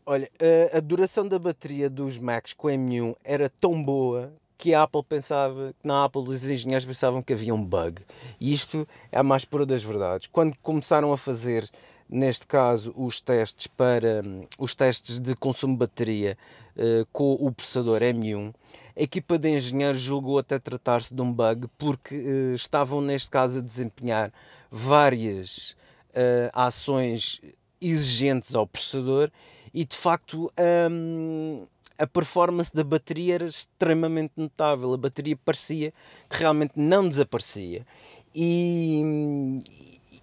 [0.07, 0.29] Olha,
[0.73, 5.01] a, a duração da bateria dos Macs com M1 era tão boa que a Apple
[5.03, 8.03] pensava, que na Apple os engenheiros pensavam que havia um bug.
[8.39, 10.27] E isto é a mais pura das verdades.
[10.31, 11.67] Quando começaram a fazer,
[12.07, 14.23] neste caso, os testes para
[14.59, 16.37] os testes de consumo de bateria
[16.77, 18.53] uh, com o processador M1,
[18.95, 23.57] a equipa de engenheiros julgou até tratar-se de um bug porque uh, estavam, neste caso,
[23.57, 24.31] a desempenhar
[24.69, 25.75] várias
[26.15, 27.41] uh, ações
[27.81, 29.29] exigentes ao processador
[29.73, 30.51] e de facto
[30.89, 34.93] um, a performance da bateria era extremamente notável.
[34.93, 35.93] A bateria parecia
[36.29, 37.85] que realmente não desaparecia.
[38.33, 39.61] E,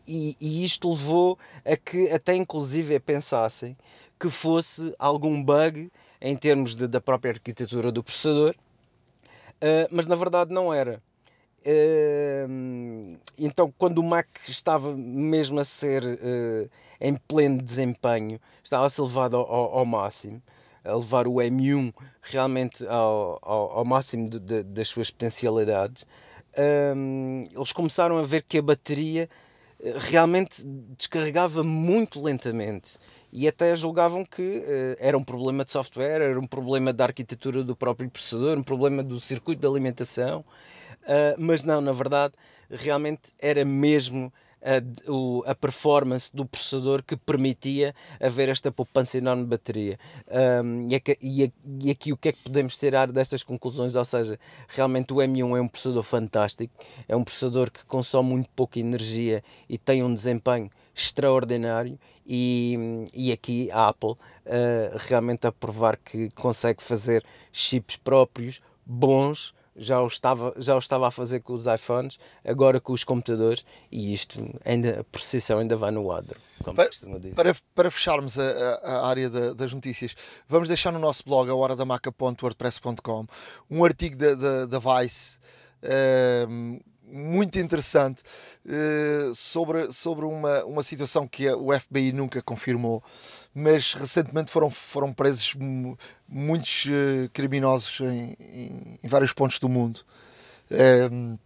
[0.07, 3.77] e, e isto levou a que até inclusive pensassem
[4.19, 5.91] que fosse algum bug
[6.21, 8.55] em termos de, da própria arquitetura do processador,
[9.57, 11.03] uh, mas na verdade não era.
[13.39, 19.03] Então, quando o Mac estava mesmo a ser uh, em pleno desempenho, estava a ser
[19.03, 20.43] levado ao, ao, ao máximo,
[20.85, 21.93] a levar o M1
[22.23, 26.05] realmente ao, ao, máximo de, de, das suas potencialidades,
[27.55, 29.29] eles começaram a ver que a bateria
[29.81, 30.63] eh, realmente
[30.97, 32.99] descarregava muito lentamente
[33.33, 37.65] e até julgavam que uh, era um problema de software, era um problema da arquitetura
[37.65, 40.45] do próprio processador, um problema do circuito de alimentação,
[41.03, 42.35] uh, mas não, na verdade,
[42.71, 44.33] realmente era mesmo
[44.63, 49.99] a, o, a performance do processador que permitia haver esta poupança enorme de bateria.
[50.65, 53.95] Um, e, aqui, e, aqui o que é que podemos tirar destas conclusões?
[53.95, 54.39] Ou seja,
[54.69, 56.73] realmente o M1 é um processador fantástico,
[57.09, 63.33] é um processador que consome muito pouca energia e tem um desempenho extraordinário e, e
[63.33, 64.19] aqui a Apple uh,
[65.09, 71.09] realmente a provar que consegue fazer chips próprios bons já o, estava, já o estava
[71.09, 75.77] a fazer com os iPhones, agora com os computadores, e isto ainda, a precisão ainda
[75.77, 76.91] vai no adro, como para,
[77.35, 80.15] para, para fecharmos a, a área da, das notícias,
[80.49, 83.27] vamos deixar no nosso blog, a horadamaca.wordpress.com,
[83.71, 85.39] um artigo da, da, da Vice.
[85.83, 86.81] Uh,
[87.13, 88.23] muito interessante
[88.65, 93.03] uh, sobre, sobre uma, uma situação que o FBI nunca confirmou,
[93.55, 95.55] mas recentemente foram, foram presos
[96.27, 100.01] muitos uh, criminosos em, em, em, vários pontos do mundo.
[100.71, 101.39] Uh,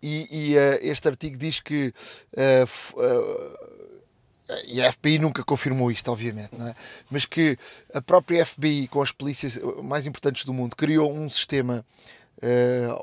[0.00, 1.92] e, e uh, este artigo diz que
[4.66, 6.74] e a FBI nunca confirmou isto, obviamente, é?
[7.10, 7.58] mas que
[7.92, 11.84] a própria FBI, com as polícias mais importantes do mundo, criou um sistema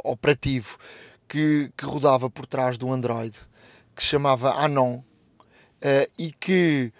[0.03, 0.79] operativo
[1.27, 3.37] que, que rodava por trás do Android
[3.95, 5.01] que se chamava Anon
[6.17, 6.91] e que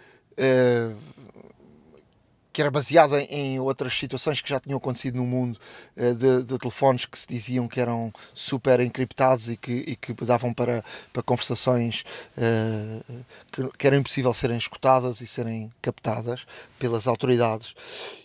[2.55, 5.59] que era baseada em outras situações que já tinham acontecido no mundo
[5.93, 10.13] eh, de, de telefones que se diziam que eram super encriptados e que, e que
[10.23, 10.81] davam para,
[11.11, 12.05] para conversações
[12.37, 16.45] uh, que, que eram impossível serem escutadas e serem captadas
[16.79, 17.75] pelas autoridades.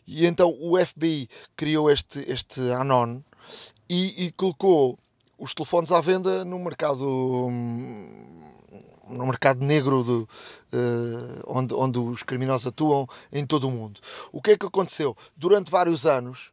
[0.06, 3.18] E então o FBI criou este, este Anon
[3.88, 4.96] e, e colocou
[5.36, 7.48] os telefones à venda no mercado.
[9.10, 14.00] No mercado negro de, uh, onde, onde os criminosos atuam em todo o mundo.
[14.32, 15.16] O que é que aconteceu?
[15.36, 16.50] Durante vários anos,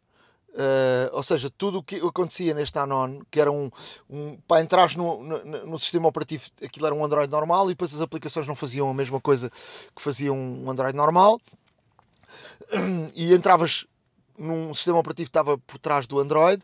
[0.53, 3.70] uh, ou seja, tudo o que acontecia neste Anon, que era um.
[4.10, 7.93] um para entrar no, no, no, sistema operativo, aquilo era um Android normal e depois
[7.93, 9.49] as aplicações não faziam a mesma coisa
[9.95, 11.39] que fazia um Android normal.
[13.16, 13.86] E entravas
[14.38, 16.62] num sistema operativo que estava por trás do Android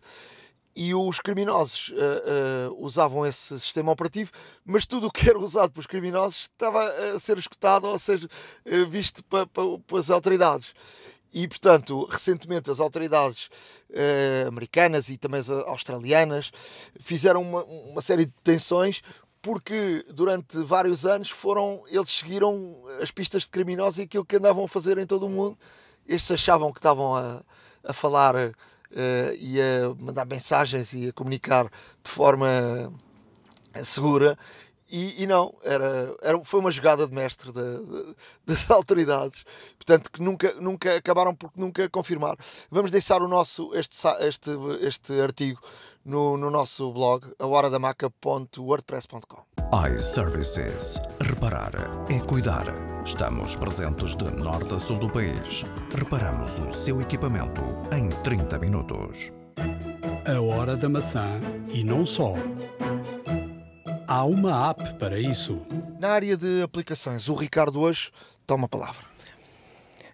[0.75, 4.31] e os criminosos uh, uh, usavam esse sistema operativo,
[4.65, 6.83] mas tudo o que era usado pelos criminosos estava
[7.15, 9.23] a ser escutado ou a ser uh, visto
[9.87, 10.73] pelas autoridades.
[11.31, 13.49] E, portanto, recentemente as autoridades
[14.47, 16.51] americanas e também as australianas
[16.99, 19.01] fizeram uma, uma série de detenções
[19.41, 24.65] porque durante vários anos foram eles seguiram as pistas de criminosos e aquilo que andavam
[24.65, 25.57] a fazer em todo o mundo.
[26.07, 27.41] Estes achavam que estavam a,
[27.83, 28.35] a falar
[29.39, 31.65] e a mandar mensagens e a comunicar
[32.03, 32.47] de forma
[33.83, 34.37] segura.
[34.93, 38.15] E, e não, era, era, foi uma jogada de mestre de, de,
[38.45, 39.43] das autoridades,
[39.75, 42.37] portanto, que nunca, nunca acabaram por nunca confirmar.
[42.69, 45.59] Vamos deixar o nosso, este, este, este artigo
[46.05, 49.41] no, no nosso blog, ahoradamaca.wordpress.com
[49.91, 51.01] iServices.
[51.19, 51.71] Reparar
[52.07, 52.67] é cuidar.
[53.03, 55.65] Estamos presentes de norte a sul do país.
[55.97, 59.31] Reparamos o seu equipamento em 30 minutos.
[60.27, 62.35] A hora da maçã e não só.
[64.07, 65.61] Há uma app para isso.
[65.99, 68.11] Na área de aplicações, o Ricardo hoje
[68.45, 69.01] toma a palavra.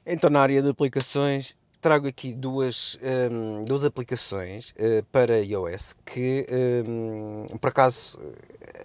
[0.05, 2.99] Então, na área de aplicações, trago aqui duas,
[3.31, 6.45] um, duas aplicações uh, para iOS que,
[6.87, 8.19] um, por acaso,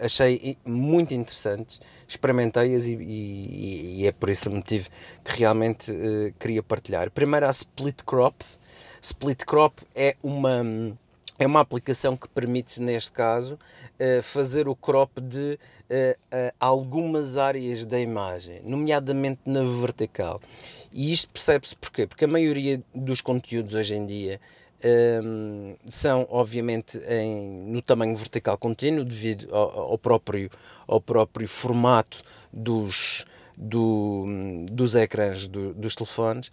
[0.01, 4.89] achei muito interessantes, experimentei-as e, e, e, é por esse motivo
[5.23, 7.11] que realmente uh, queria partilhar.
[7.11, 8.43] Primeiro, a Split Crop.
[9.01, 10.63] Split Crop é uma,
[11.37, 15.59] é uma aplicação que permite, neste caso, uh, fazer o crop de
[15.89, 20.39] uh, algumas áreas da imagem, nomeadamente na vertical.
[20.91, 22.07] E isto percebe-se porquê?
[22.07, 24.39] Porque a maioria dos conteúdos hoje em dia
[24.81, 30.49] ehm, são, obviamente, em, no tamanho vertical contínuo, devido ao, ao, próprio,
[30.87, 32.23] ao próprio formato
[32.53, 33.25] dos,
[33.57, 34.25] do,
[34.71, 36.51] dos ecrãs do, dos telefones.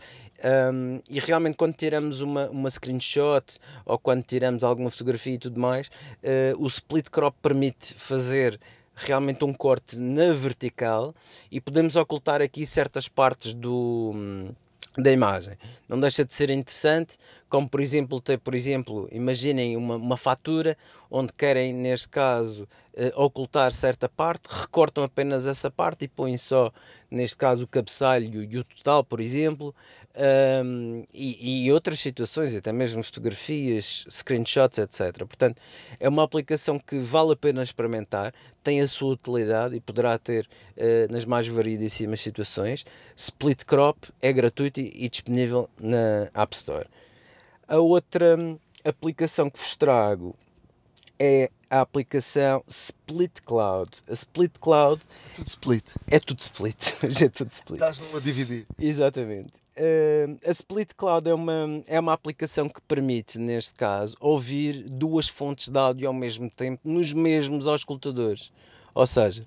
[0.73, 5.61] Um, e realmente quando tiramos uma, uma screenshot ou quando tiramos alguma fotografia e tudo
[5.61, 8.59] mais, uh, o split crop permite fazer
[8.95, 11.15] realmente um corte na vertical
[11.51, 14.53] e podemos ocultar aqui certas partes do
[14.97, 15.57] da imagem.
[15.89, 17.17] Não deixa de ser interessante,
[17.49, 20.77] como por exemplo, ter, por exemplo, imaginem uma, uma fatura
[21.11, 26.73] onde querem, neste caso, uh, ocultar certa parte, recortam apenas essa parte e põem só,
[27.11, 29.75] neste caso, o cabeçalho e o total, por exemplo,
[30.15, 35.19] um, e, e, outras situações, até mesmo fotografias, screenshots, etc.
[35.19, 35.61] Portanto,
[35.99, 40.47] é uma aplicação que vale a pena experimentar, tem a sua utilidade e poderá ter
[40.77, 42.85] uh, nas mais variedíssimas situações.
[43.17, 46.87] Split Crop é gratuito e, e disponível na App Store.
[47.67, 48.37] A outra
[48.85, 50.37] aplicação que vos trago
[51.19, 53.91] é a aplicação Split Cloud.
[54.09, 55.01] A Split Cloud.
[55.37, 55.95] Tudo split.
[56.11, 56.77] É tudo split.
[57.09, 57.81] Já é tudo split.
[57.81, 58.67] Estás-me a dividir.
[58.79, 59.62] Exatamente.
[59.77, 65.29] Uh, a Split Cloud é uma, é uma aplicação que permite, neste caso, ouvir duas
[65.29, 68.53] fontes de áudio ao mesmo tempo nos mesmos auscultadores.
[68.95, 69.47] Ou seja,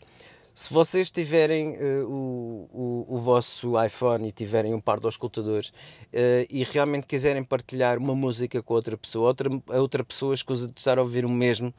[0.55, 5.69] se vocês tiverem uh, o, o, o, vosso iPhone e tiverem um par de auscultadores
[5.69, 10.67] uh, e realmente quiserem partilhar uma música com outra pessoa, outra, a outra pessoa escusa
[10.67, 11.73] de estar a ouvir o mesmo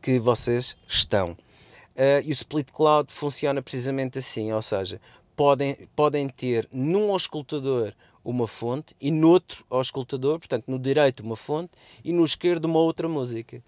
[0.00, 1.30] que vocês estão.
[1.32, 5.00] Uh, e o Split Cloud funciona precisamente assim, ou seja,
[5.38, 7.92] podem, podem ter num auscultador
[8.24, 11.70] uma fonte e no outro auscultador, portanto no direito uma fonte
[12.04, 13.62] e no esquerdo uma outra música.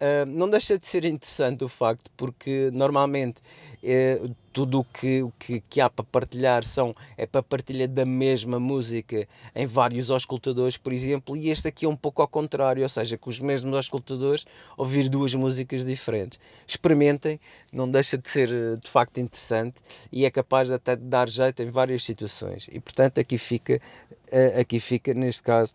[0.00, 3.42] Uh, não deixa de ser interessante o facto, porque normalmente
[3.82, 8.58] uh, tudo o que, que, que, há para partilhar são, é para partilha da mesma
[8.58, 12.88] música em vários auscultadores, por exemplo, e este aqui é um pouco ao contrário, ou
[12.88, 14.46] seja, com os mesmos auscultadores
[14.76, 16.40] ouvir duas músicas diferentes.
[16.66, 17.38] Experimentem,
[17.72, 19.80] não deixa de ser eh, de facto interessante
[20.10, 22.68] e é capaz até de dar jeito em várias situações.
[22.72, 23.80] E portanto aqui fica,
[24.32, 25.74] uh, aqui fica neste caso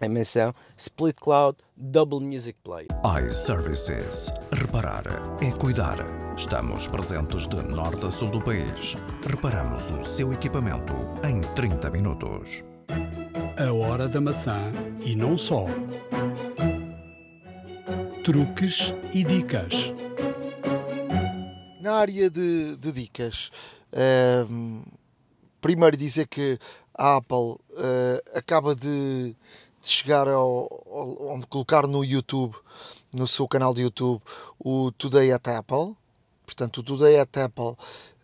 [0.00, 2.86] a menção Split Cloud Double Music Play.
[3.24, 4.32] iServices.
[4.52, 5.04] Reparar
[5.42, 5.96] é cuidar.
[6.36, 8.96] Estamos presentes de norte a sul do país.
[9.28, 10.92] Reparamos o seu equipamento
[11.26, 12.64] em 30 minutos.
[13.56, 15.66] A hora da maçã e não só.
[18.24, 19.92] Truques e dicas.
[21.80, 23.50] Na área de, de dicas,
[23.92, 24.82] ehm,
[25.60, 26.58] primeiro dizer que
[26.96, 27.58] a Apple uh,
[28.34, 29.36] acaba de
[29.90, 32.56] chegar ao, ao, colocar no YouTube,
[33.12, 34.22] no seu canal de YouTube,
[34.58, 35.94] o Today at Apple.
[36.44, 37.76] Portanto, o Today at Apple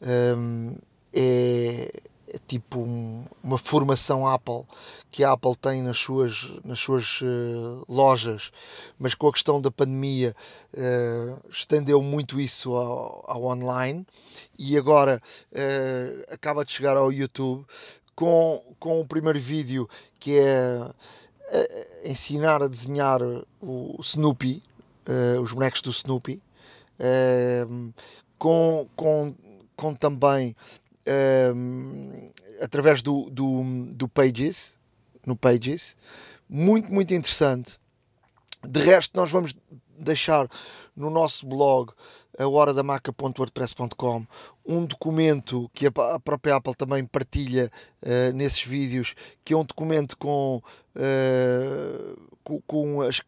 [0.02, 0.76] um,
[1.12, 1.90] é,
[2.32, 4.62] é, tipo um, uma formação Apple
[5.10, 8.52] que a Apple tem nas suas, nas suas uh, lojas,
[8.98, 10.34] mas com a questão da pandemia
[10.74, 14.06] uh, estendeu muito isso ao, ao online
[14.58, 15.20] e agora
[15.52, 17.66] uh, acaba de chegar ao YouTube
[18.14, 19.88] com, com o primeiro vídeo
[20.20, 20.88] que é
[22.04, 23.20] ensinar a desenhar
[23.60, 24.62] o Snoopy,
[25.08, 26.42] uh, os bonecos do Snoopy,
[26.98, 27.92] uh,
[28.38, 29.34] com, com,
[29.76, 30.54] com também
[31.06, 33.62] uh, através do, do,
[33.94, 34.76] do Pages,
[35.26, 35.96] no Pages,
[36.48, 37.78] muito, muito interessante.
[38.62, 39.54] De resto, nós vamos
[39.98, 40.48] deixar
[40.96, 41.92] no nosso blog
[42.38, 44.26] a horadamaca.wordpress.com
[44.66, 47.70] um documento que a própria Apple também partilha
[48.02, 49.14] uh, nesses vídeos,
[49.44, 50.62] que é um documento com,
[50.96, 53.20] uh, com, com as,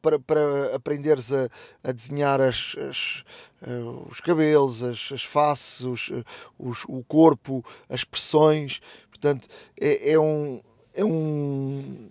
[0.00, 1.48] para, para aprenderes a,
[1.82, 3.24] a desenhar as, as
[3.66, 6.12] uh, os cabelos, as, as faces, os,
[6.58, 8.80] os, o corpo, as expressões.
[9.10, 9.48] Portanto,
[9.80, 10.62] é, é um.
[10.96, 12.08] É um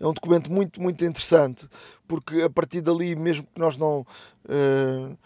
[0.00, 1.68] é um documento muito, muito interessante,
[2.06, 5.16] porque a partir dali, mesmo que nós não, uh,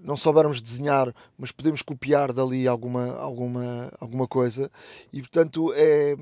[0.00, 4.70] não soubermos desenhar, mas podemos copiar dali alguma, alguma, alguma coisa,
[5.12, 6.14] e portanto é,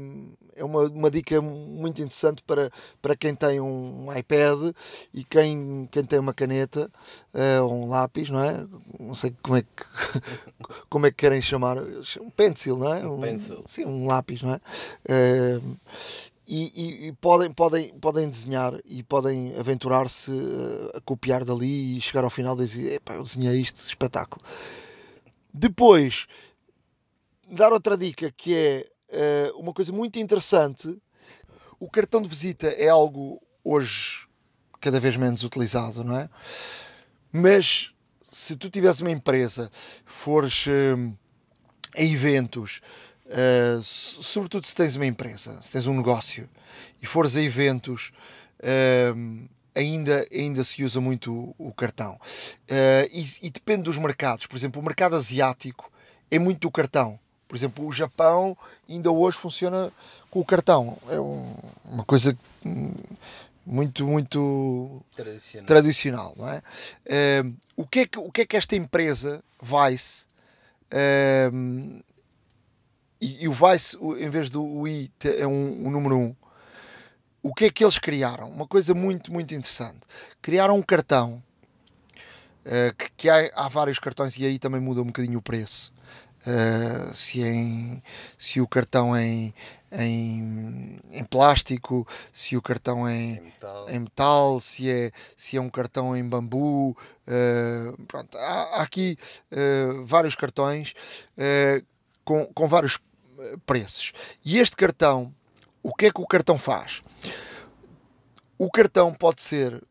[0.55, 4.75] é uma, uma dica muito interessante para, para quem tem um iPad
[5.13, 6.91] e quem, quem tem uma caneta
[7.35, 8.65] uh, ou um lápis, não é?
[9.01, 9.69] Não sei como é que,
[10.89, 11.79] como é que querem chamar,
[12.21, 13.07] um pencil, não é?
[13.07, 13.65] Um, um pencil.
[13.67, 14.61] Sim, um lápis, não é?
[15.09, 15.77] Uh,
[16.47, 20.30] e, e, e, podem, podem, podem desenhar e podem aventurar-se
[20.95, 24.45] a copiar dali e chegar ao final e dizer: eu desenhei isto, espetáculo.
[25.55, 26.26] Depois,
[27.49, 31.01] dar outra dica que é uh, uma coisa muito interessante:
[31.78, 34.26] o cartão de visita é algo hoje
[34.80, 36.28] cada vez menos utilizado, não é?
[37.30, 37.95] Mas
[38.30, 39.70] se tu tivesse uma empresa,
[40.05, 41.16] fores uh,
[41.97, 42.80] a eventos,
[43.33, 46.49] uh, sobretudo se tens uma empresa, se tens um negócio
[47.03, 48.12] e fores a eventos,
[48.61, 52.18] uh, ainda, ainda se usa muito o, o cartão.
[53.11, 54.47] E, e, depende dos mercados.
[54.47, 55.91] Por exemplo, o mercado asiático
[56.30, 57.18] é muito do cartão.
[57.49, 58.57] Por exemplo, o Japão
[58.89, 59.93] ainda hoje funciona
[60.30, 60.97] com o cartão.
[61.09, 61.55] É um,
[61.85, 62.95] uma coisa hum,
[63.64, 66.62] muito, muito tradicional, tradicional não é?
[67.07, 70.24] Uh, o, que é que, o que é que esta empresa, Vice,
[70.93, 72.03] uh,
[73.23, 75.09] e, e, o Vice, em vez do I,
[75.39, 76.37] é um, um número 1, um,
[77.41, 78.49] o que é que eles criaram?
[78.49, 80.01] Uma coisa muito, muito interessante.
[80.41, 81.41] Criaram um cartão,
[82.66, 85.93] uh, que, que há, há, vários cartões e aí também muda um bocadinho o preço.
[86.45, 88.03] Uh, se, é em,
[88.37, 89.55] se o cartão é em,
[89.93, 93.89] em, em plástico, se o cartão é em, metal.
[93.89, 96.91] em metal, se, é, se é um cartão em bambu.
[96.91, 99.16] Uh, pronto, há, há aqui
[99.53, 100.93] uh, vários cartões
[102.25, 102.99] com, com vários
[103.66, 104.12] preços.
[104.45, 105.35] E este cartão,
[105.83, 107.03] o que é que o cartão faz?
[108.59, 109.83] O cartão pode ser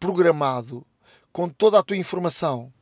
[0.00, 0.84] programado
[1.32, 2.72] com toda a tua informação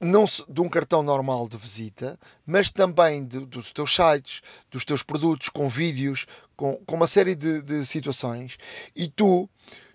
[0.00, 5.02] não de um cartão normal de visita, mas também de, dos teus sites, dos teus
[5.02, 6.26] produtos, com vídeos,
[6.56, 8.56] com, com uma série de, de situações,
[8.94, 9.48] e tu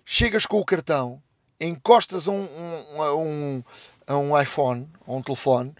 [0.04, 1.22] chegas com o cartão,
[1.60, 3.64] encostas um, um, um,
[4.06, 5.74] a um iPhone, a um telefone,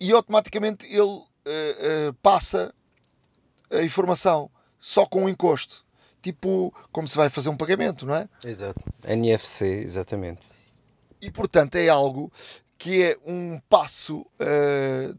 [0.00, 2.74] e automaticamente ele uh, uh, passa
[3.70, 5.84] a informação só com um encosto.
[6.22, 8.28] Tipo, como se vai fazer um pagamento, não é?
[8.44, 8.80] Exato.
[9.06, 10.40] NFC, exatamente.
[11.20, 12.32] E portanto é algo
[12.78, 15.18] que é um passo uh,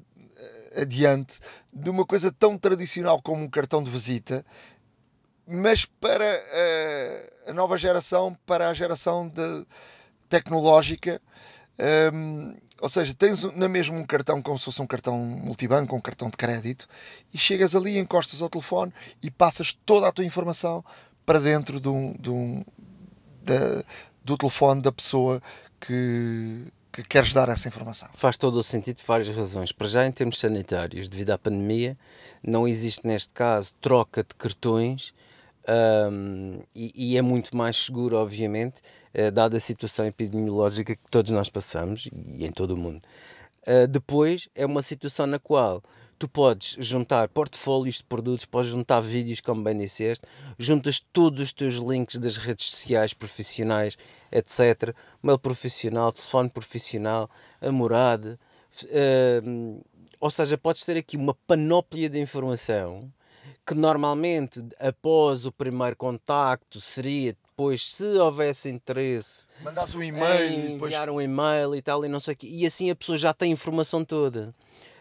[0.79, 1.39] adiante
[1.71, 4.43] de uma coisa tão tradicional como um cartão de visita,
[5.47, 6.43] mas para
[7.47, 9.65] a nova geração, para a geração de,
[10.29, 11.21] tecnológica.
[11.77, 15.95] Um, ehm, ou seja, tens na mesma um cartão como se fosse um cartão multibanco,
[15.95, 16.87] um cartão de crédito,
[17.33, 20.85] e chegas ali, encostas ao telefone e passas toda a tua informação
[21.25, 22.63] para dentro de um, de um,
[24.23, 25.41] do telefone da pessoa
[25.81, 28.07] que, que queres dar essa informação?
[28.13, 29.71] Faz todo o sentido por várias razões.
[29.71, 31.97] Para já, em termos sanitários, devido à pandemia,
[32.43, 35.11] não existe neste caso troca de cartões
[35.67, 38.79] um, e, e, é muito mais seguro, obviamente,
[39.15, 43.01] uh, dada a situação epidemiológica que todos nós passamos e em todo o mundo.
[43.67, 45.81] Uh, depois, é uma situação na qual
[46.17, 50.25] tu podes juntar portfólios de produtos, podes juntar vídeos, como bem disseste,
[50.57, 53.97] juntas todos os teus links das redes sociais profissionais,
[54.31, 54.95] etc.
[55.21, 57.29] Mail profissional, telefone profissional,
[57.61, 58.37] a.
[58.85, 59.83] Uh,
[60.19, 63.11] ou seja, podes ter aqui uma panóplia de informação
[63.65, 71.07] que normalmente após o primeiro contacto seria depois, se houvesse interesse, mandasse um e-mail, enviar
[71.07, 71.09] depois...
[71.09, 72.47] um e-mail e tal, e não sei o quê.
[72.47, 74.53] E assim a pessoa já tem a informação toda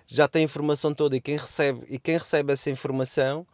[0.06, 3.46] já tem a informação toda e quem recebe, e quem recebe essa informação,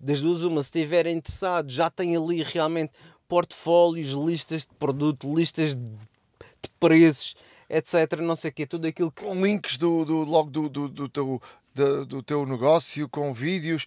[0.00, 2.92] das duas uma, se estiver interessado, já tem ali realmente
[3.28, 7.34] portfólios, listas de produto, listas de, de preços,
[7.68, 8.20] etc.
[8.20, 9.22] Não sei o quê, tudo aquilo que...
[9.22, 11.42] Com links do, do, logo do, do, do, teu,
[11.74, 13.84] do, do teu negócio, com vídeos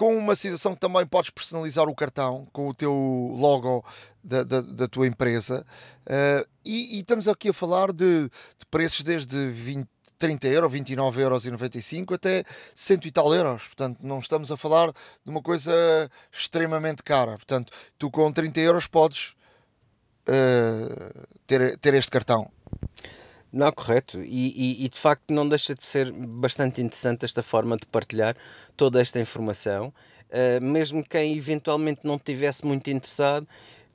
[0.00, 2.90] com uma situação que também podes personalizar o cartão com o teu
[3.36, 3.84] logo
[4.24, 5.62] da, da, da tua empresa.
[6.06, 9.86] Uh, e, e, estamos aqui a falar de, de preços desde 20
[10.18, 12.44] 30 euros, 29 euros e 95 até
[12.74, 13.64] 100 e tal euros.
[13.64, 15.70] Portanto, não estamos a falar de uma coisa
[16.32, 17.32] extremamente cara.
[17.32, 19.34] Portanto, tu com 30 euros podes
[20.26, 22.50] uh, ter, ter este cartão.
[23.52, 24.22] Não, correto.
[24.22, 28.36] E, e, e, de facto não deixa de ser bastante interessante esta forma de partilhar
[28.76, 29.92] toda esta informação.
[30.30, 33.46] Uh, mesmo quem eventualmente não estivesse muito interessado,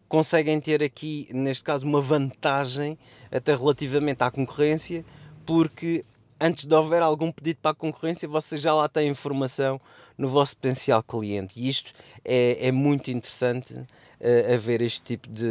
[0.10, 2.98] conseguem ter aqui, neste caso, uma vantagem
[3.32, 5.06] até relativamente à concorrência,
[5.46, 6.04] porque
[6.40, 9.80] antes de houver algum pedido para a concorrência, você já lá tem informação
[10.18, 11.60] no vosso potencial cliente.
[11.60, 11.94] E isto
[12.24, 15.44] é, é muito interessante uh, haver este tipo de,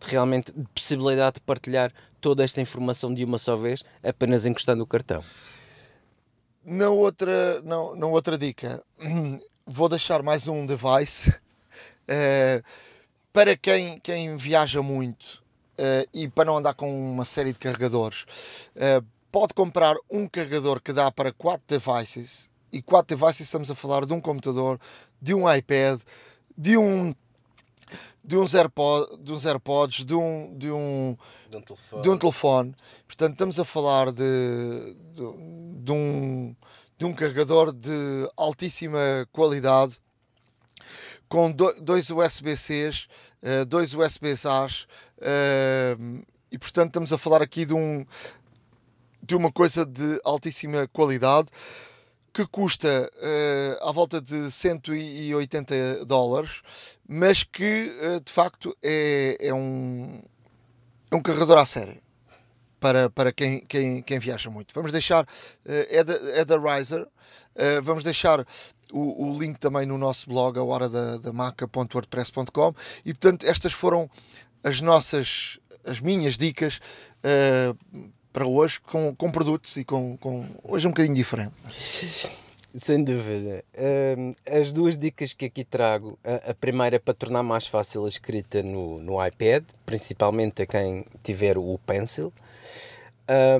[0.00, 4.82] de, realmente de possibilidade de partilhar toda esta informação de uma só vez, apenas encostando
[4.82, 5.22] o cartão.
[6.64, 8.82] Na outra, na, na outra dica,
[9.66, 12.62] vou deixar mais um device uh,
[13.32, 15.42] para quem, quem viaja muito
[15.78, 18.24] uh, e para não andar com uma série de carregadores.
[18.76, 22.50] Uh, pode comprar um carregador que dá para 4 devices.
[22.72, 24.78] E 4 devices estamos a falar de um computador,
[25.20, 26.00] de um iPad,
[26.56, 27.12] de um
[28.22, 31.16] de uns AirPods, de, uns AirPods, de um de um
[31.48, 32.02] de um, telefone.
[32.02, 32.74] de um telefone.
[33.06, 36.56] Portanto, estamos a falar de, de, de um
[36.98, 39.98] de um carregador de altíssima qualidade
[41.28, 43.08] com dois USB-Cs
[43.42, 44.86] uh, dois USBs A's
[45.18, 48.04] uh, e portanto estamos a falar aqui de, um,
[49.22, 51.48] de uma coisa de altíssima qualidade
[52.32, 56.62] que custa uh, à volta de 180 dólares,
[57.08, 60.22] mas que uh, de facto é, é, um,
[61.10, 62.00] é um carregador à série
[62.78, 64.72] para, para quem, quem, quem viaja muito.
[64.74, 65.26] Vamos deixar, uh,
[65.64, 67.06] é, da, é Riser,
[67.82, 68.46] vamos deixar
[68.92, 72.74] o, o, link também no nosso blog, a hora da, da maca.wordpress.com
[73.04, 74.08] e portanto estas foram
[74.64, 76.80] as nossas, as minhas dicas
[78.32, 81.54] para hoje com, com produtos e com, com hoje um bocadinho diferente.
[82.74, 83.64] Sem dúvida.
[84.16, 88.04] Um, as duas dicas que aqui trago, a, a, primeira é para tornar mais fácil
[88.04, 92.32] a escrita no, no iPad, principalmente a quem tiver o Pencil,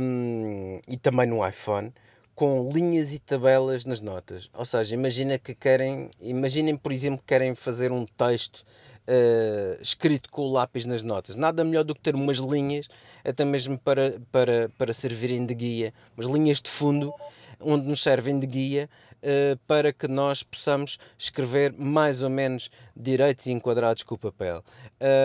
[0.01, 1.93] um, e também no iPhone,
[2.41, 4.49] com linhas e tabelas nas notas.
[4.55, 8.65] Ou seja, imagina que querem, imaginem por exemplo que querem fazer um texto
[9.07, 11.37] uh, escrito com o lápis nas notas.
[11.37, 12.89] Nada melhor do que ter umas linhas,
[13.23, 17.13] até mesmo para, para, para servirem de guia, umas linhas de fundo
[17.61, 18.91] onde nos servem de guia
[19.23, 24.63] uh, para que nós possamos escrever mais ou menos direitos e enquadrados com o papel.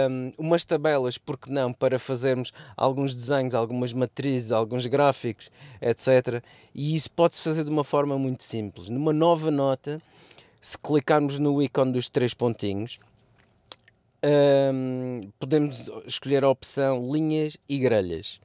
[0.10, 5.50] Um, umas tabelas, porque não, para fazermos alguns desenhos, algumas matrizes, alguns gráficos,
[5.82, 6.44] etc.
[6.74, 8.90] E isso pode-se fazer de uma forma muito simples.
[8.90, 10.02] Numa nova nota,
[10.62, 13.00] se clicarmos no ícone dos três pontinhos,
[14.74, 18.40] um, podemos escolher a opção linhas e grelhas.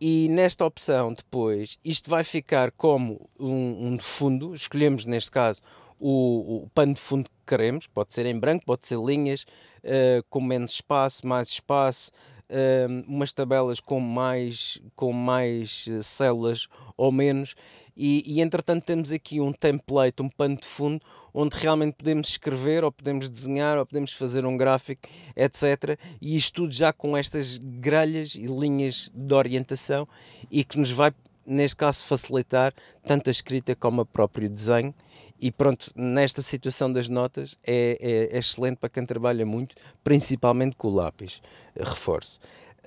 [0.00, 5.62] E nesta opção depois, isto vai ficar como um, um fundo, escolhemos neste caso
[5.98, 9.46] o, o, pano de fundo que queremos, pode ser em branco, pode ser linhas,
[9.82, 12.10] uh, com menos espaço, mais espaço,
[12.50, 17.54] uh, umas tabelas com mais, com mais uh, células ou menos,
[17.96, 21.00] e, e entretanto temos aqui um template, um pano de fundo,
[21.32, 25.98] onde realmente podemos escrever, ou podemos desenhar, ou podemos fazer um gráfico, etc.
[26.20, 30.06] E isto tudo já com estas grelhas e linhas de orientação
[30.50, 31.12] e que nos vai,
[31.46, 32.74] neste caso, facilitar
[33.04, 34.94] tanto a escrita como o próprio desenho.
[35.38, 40.76] E pronto, nesta situação das notas é, é, é excelente para quem trabalha muito, principalmente
[40.76, 41.42] com o lápis,
[41.78, 42.38] reforço.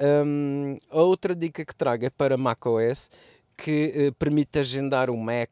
[0.01, 3.09] Um, a outra dica que trago é para macOS
[3.57, 5.49] que eh, permite agendar o Mac,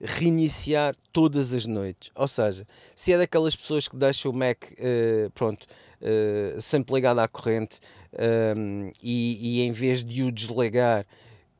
[0.00, 2.10] reiniciar todas as noites.
[2.14, 2.66] Ou seja,
[2.96, 5.66] se é daquelas pessoas que deixam o Mac eh, pronto,
[6.00, 7.78] eh, sempre ligado à corrente
[8.56, 11.06] um, ehm, e, e, em vez de o desligar,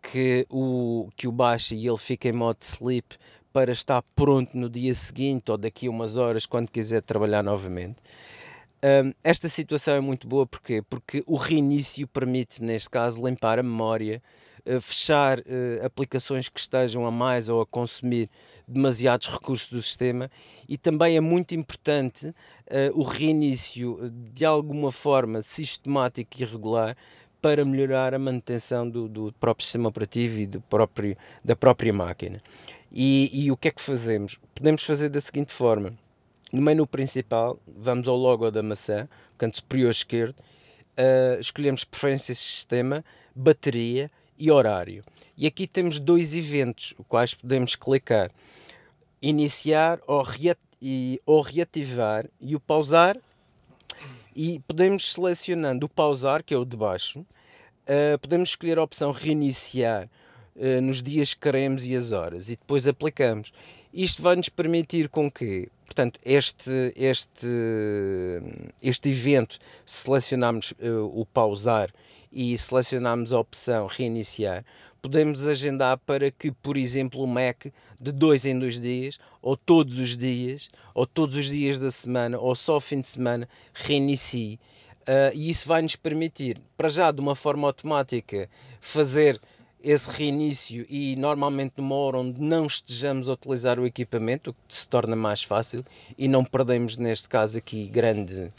[0.00, 3.16] que o, que o baixa e ele fica em modo sleep
[3.52, 7.96] para estar pronto no dia seguinte ou daqui a umas horas quando quiser trabalhar novamente.
[8.84, 10.82] Um, esta situação é muito boa porquê?
[10.82, 14.20] porque o reinício permite, neste caso, limpar a memória,
[14.80, 18.30] fechar uh, aplicações que estejam a mais ou a consumir
[18.66, 20.30] demasiados recursos do sistema
[20.68, 22.34] e também é muito importante uh,
[22.94, 23.98] o reinício
[24.32, 26.96] de alguma forma sistemática e regular
[27.40, 32.40] para melhorar a manutenção do, do próprio sistema operativo e do próprio, da própria máquina.
[32.92, 34.38] E, e o que é que fazemos?
[34.54, 35.94] Podemos fazer da seguinte forma.
[36.52, 42.44] No menu principal, vamos ao logo da maçã, canto superior esquerdo, uh, escolhemos preferências de
[42.44, 43.02] sistema,
[43.34, 44.10] bateria,
[44.42, 45.04] e horário.
[45.36, 48.28] E aqui temos dois eventos, os quais podemos clicar.
[49.20, 50.24] Iniciar ou,
[50.80, 53.16] e, ou reativar e o pausar.
[54.34, 59.12] E podemos selecionando o pausar, que é o de baixo, uh, podemos escolher a opção
[59.12, 60.08] reiniciar
[60.56, 63.52] uh, nos dias que queremos e as horas e depois aplicamos.
[63.92, 67.46] Isto vai nos permitir com que, portanto, este, este,
[68.82, 71.90] este evento, selecionarmos uh, o pausar
[72.32, 74.64] e selecionarmos a opção reiniciar,
[75.02, 77.66] podemos agendar para que, por exemplo, o Mac
[78.00, 82.38] de dois em dois dias, ou todos os dias, ou todos os dias da semana,
[82.38, 84.60] ou só o fim de semana, reinicie.
[85.02, 88.48] Uh, e isso vai nos permitir, para já de uma forma automática,
[88.80, 89.40] fazer
[89.82, 94.74] esse reinício e normalmente numa hora onde não estejamos a utilizar o equipamento, o que
[94.74, 95.84] se torna mais fácil
[96.16, 98.52] e não perdemos neste caso aqui grande,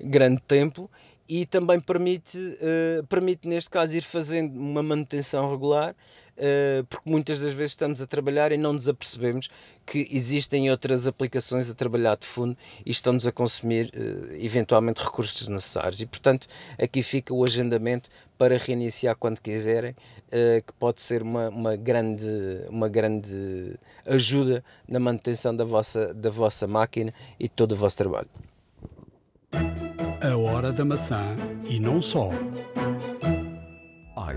[0.00, 0.90] grande tempo
[1.30, 7.38] e também permite, uh, permite, neste caso, ir fazendo uma manutenção regular, uh, porque muitas
[7.38, 9.48] das vezes estamos a trabalhar e não nos apercebemos
[9.86, 15.38] que existem outras aplicações a trabalhar de fundo e estamos a consumir uh, eventualmente recursos
[15.38, 16.00] desnecessários.
[16.00, 18.10] E, portanto, aqui fica o agendamento
[18.40, 19.94] para reiniciar quando quiserem,
[20.66, 22.24] que pode ser uma, uma, grande,
[22.70, 27.98] uma grande ajuda na manutenção da vossa, da vossa máquina e de todo o vosso
[27.98, 28.30] trabalho.
[29.52, 31.22] A hora da maçã
[31.68, 32.30] e não só.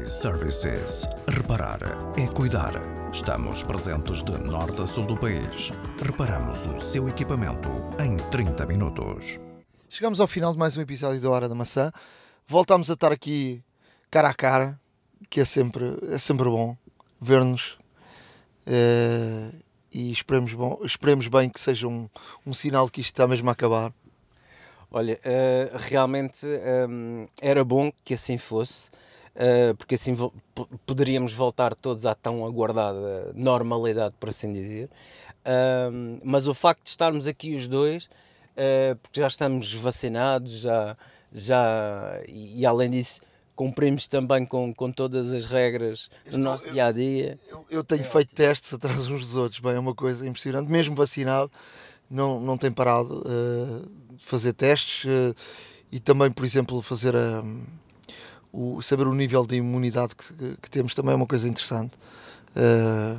[0.01, 1.07] iServices.
[1.29, 1.79] Reparar
[2.17, 2.73] é cuidar.
[3.09, 5.71] Estamos presentes de norte a sul do país.
[6.03, 7.69] Reparamos o seu equipamento
[8.03, 9.39] em 30 minutos.
[9.87, 11.89] Chegamos ao final de mais um episódio da Hora da Maçã.
[12.45, 13.63] Voltamos a estar aqui
[14.13, 14.79] cara a cara,
[15.27, 16.77] que é sempre, é sempre bom
[17.19, 17.79] ver-nos.
[18.67, 19.49] eh,
[19.91, 22.07] e esperemos, bom, esperemos bem que seja um,
[22.45, 23.91] um sinal que isto está mesmo a acabar.
[24.91, 28.91] Olha, eh, realmente ehm, era bom que assim fosse,
[29.35, 34.89] eh, porque assim vo- po- poderíamos voltar todos à tão aguardada normalidade, por assim dizer.
[35.45, 38.09] Ahm, mas o facto de estarmos aqui os dois,
[38.55, 40.95] eh, porque já estamos vacinados, já,
[41.31, 43.19] já e além disso
[43.55, 47.39] cumprimos também com, com todas as regras do Estou- nosso eu- dia a dia.
[47.49, 50.71] Eu, eu tenho feito testes atrás uns dos outros, bem, é uma coisa impressionante.
[50.71, 51.51] Mesmo vacinado,
[52.09, 55.33] não, não tem parado eh, de fazer testes eh,
[55.91, 57.43] e também, por exemplo, fazer a,
[58.51, 61.93] o, saber o nível de imunidade que, que temos também é uma coisa interessante.
[62.55, 63.17] Eh,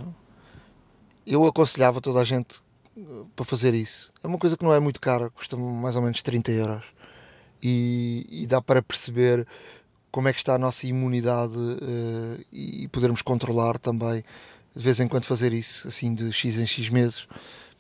[1.27, 2.57] eu aconselhava toda a gente
[2.97, 3.01] eh,
[3.35, 4.13] para fazer isso.
[4.23, 6.85] É uma coisa que não é muito cara, custa mais ou menos 30 euros
[7.63, 9.47] e, e dá para perceber
[10.15, 14.23] como é que está a nossa imunidade eh, e podermos controlar também
[14.73, 17.27] de vez em quando fazer isso, assim de X em X meses.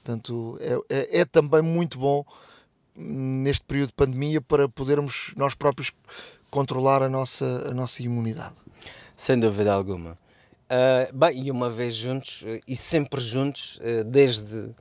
[0.02, 2.24] Portanto, é, é, é também muito bom
[2.97, 5.93] hum, neste período de pandemia para podermos nós próprios
[6.51, 8.56] controlar a nossa, a nossa imunidade.
[9.16, 10.19] Sem dúvida alguma.
[10.69, 13.78] Ah, bem, e uma vez juntos, eh, e sempre juntos,
[14.09, 14.74] desde,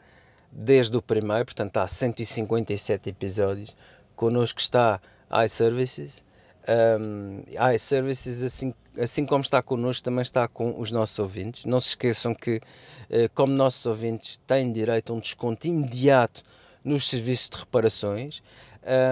[0.51, 3.75] desde o primeiro, portanto há 157 episódios,
[4.15, 4.99] connosco está
[5.45, 6.23] iServices.
[6.67, 7.43] Um,
[7.75, 11.65] iServices, assim, assim como está connosco, também está com os nossos ouvintes.
[11.65, 12.61] Não se esqueçam que,
[13.09, 16.43] eh, como nossos ouvintes têm direito a um desconto imediato
[16.83, 18.41] nos serviços de reparações,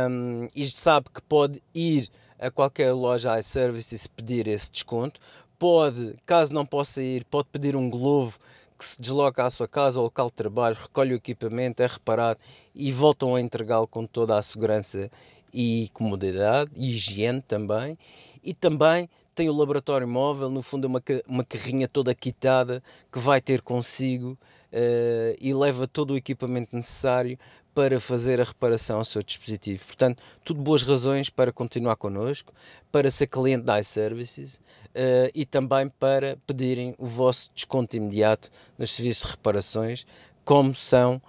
[0.10, 2.10] um, e sabe que pode ir
[2.40, 5.20] a qualquer loja iServices pedir esse desconto.
[5.58, 8.40] Pode, caso não possa ir, pode pedir um Glovo
[8.78, 12.40] que se desloca à sua casa ou local de trabalho, recolhe o equipamento, é reparado
[12.74, 15.12] e voltam a entregá-lo com toda a segurança
[15.54, 17.98] e comodidade e higiene também.
[18.44, 23.20] E também tem o laboratório móvel, no fundo é uma, uma carrinha toda quitada que
[23.20, 24.38] vai ter consigo
[24.72, 27.38] eh, e leva todo o equipamento necessário
[27.74, 29.86] para fazer a reparação ao seu dispositivo.
[29.86, 32.54] Portanto, tudo boas razões para continuar connosco,
[32.92, 34.60] para ser cliente da iServices
[34.94, 40.06] eh, e também para pedirem o vosso desconto imediato nos serviços de reparações,
[40.44, 41.22] como são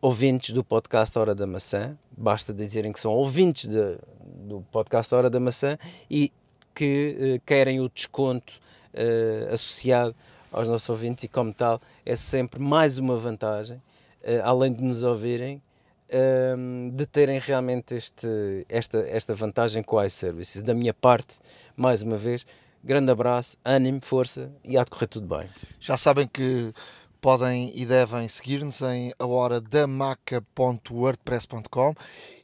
[0.00, 3.98] ouvintes do podcast Hora da Maçã, basta dizerem que são ouvintes de-
[4.46, 5.76] do podcast Hora da Maçã
[6.10, 6.32] e
[6.74, 8.52] que eh, querem o desconto
[8.94, 10.14] eh, associado
[10.52, 13.80] aos nossos ouvintes e como tal é sempre mais uma vantagem,
[14.22, 15.60] eh, além de nos ouvirem,
[16.08, 20.62] ehm, de terem realmente este, esta, esta vantagem com a iServices.
[20.62, 21.36] Da minha parte,
[21.76, 22.46] mais uma vez,
[22.82, 25.48] grande abraço, ânimo, força e há de correr tudo bem.
[25.80, 26.72] Já sabem que
[27.16, 31.94] podem e devem seguir-nos em ahoradamaca.wordpress.com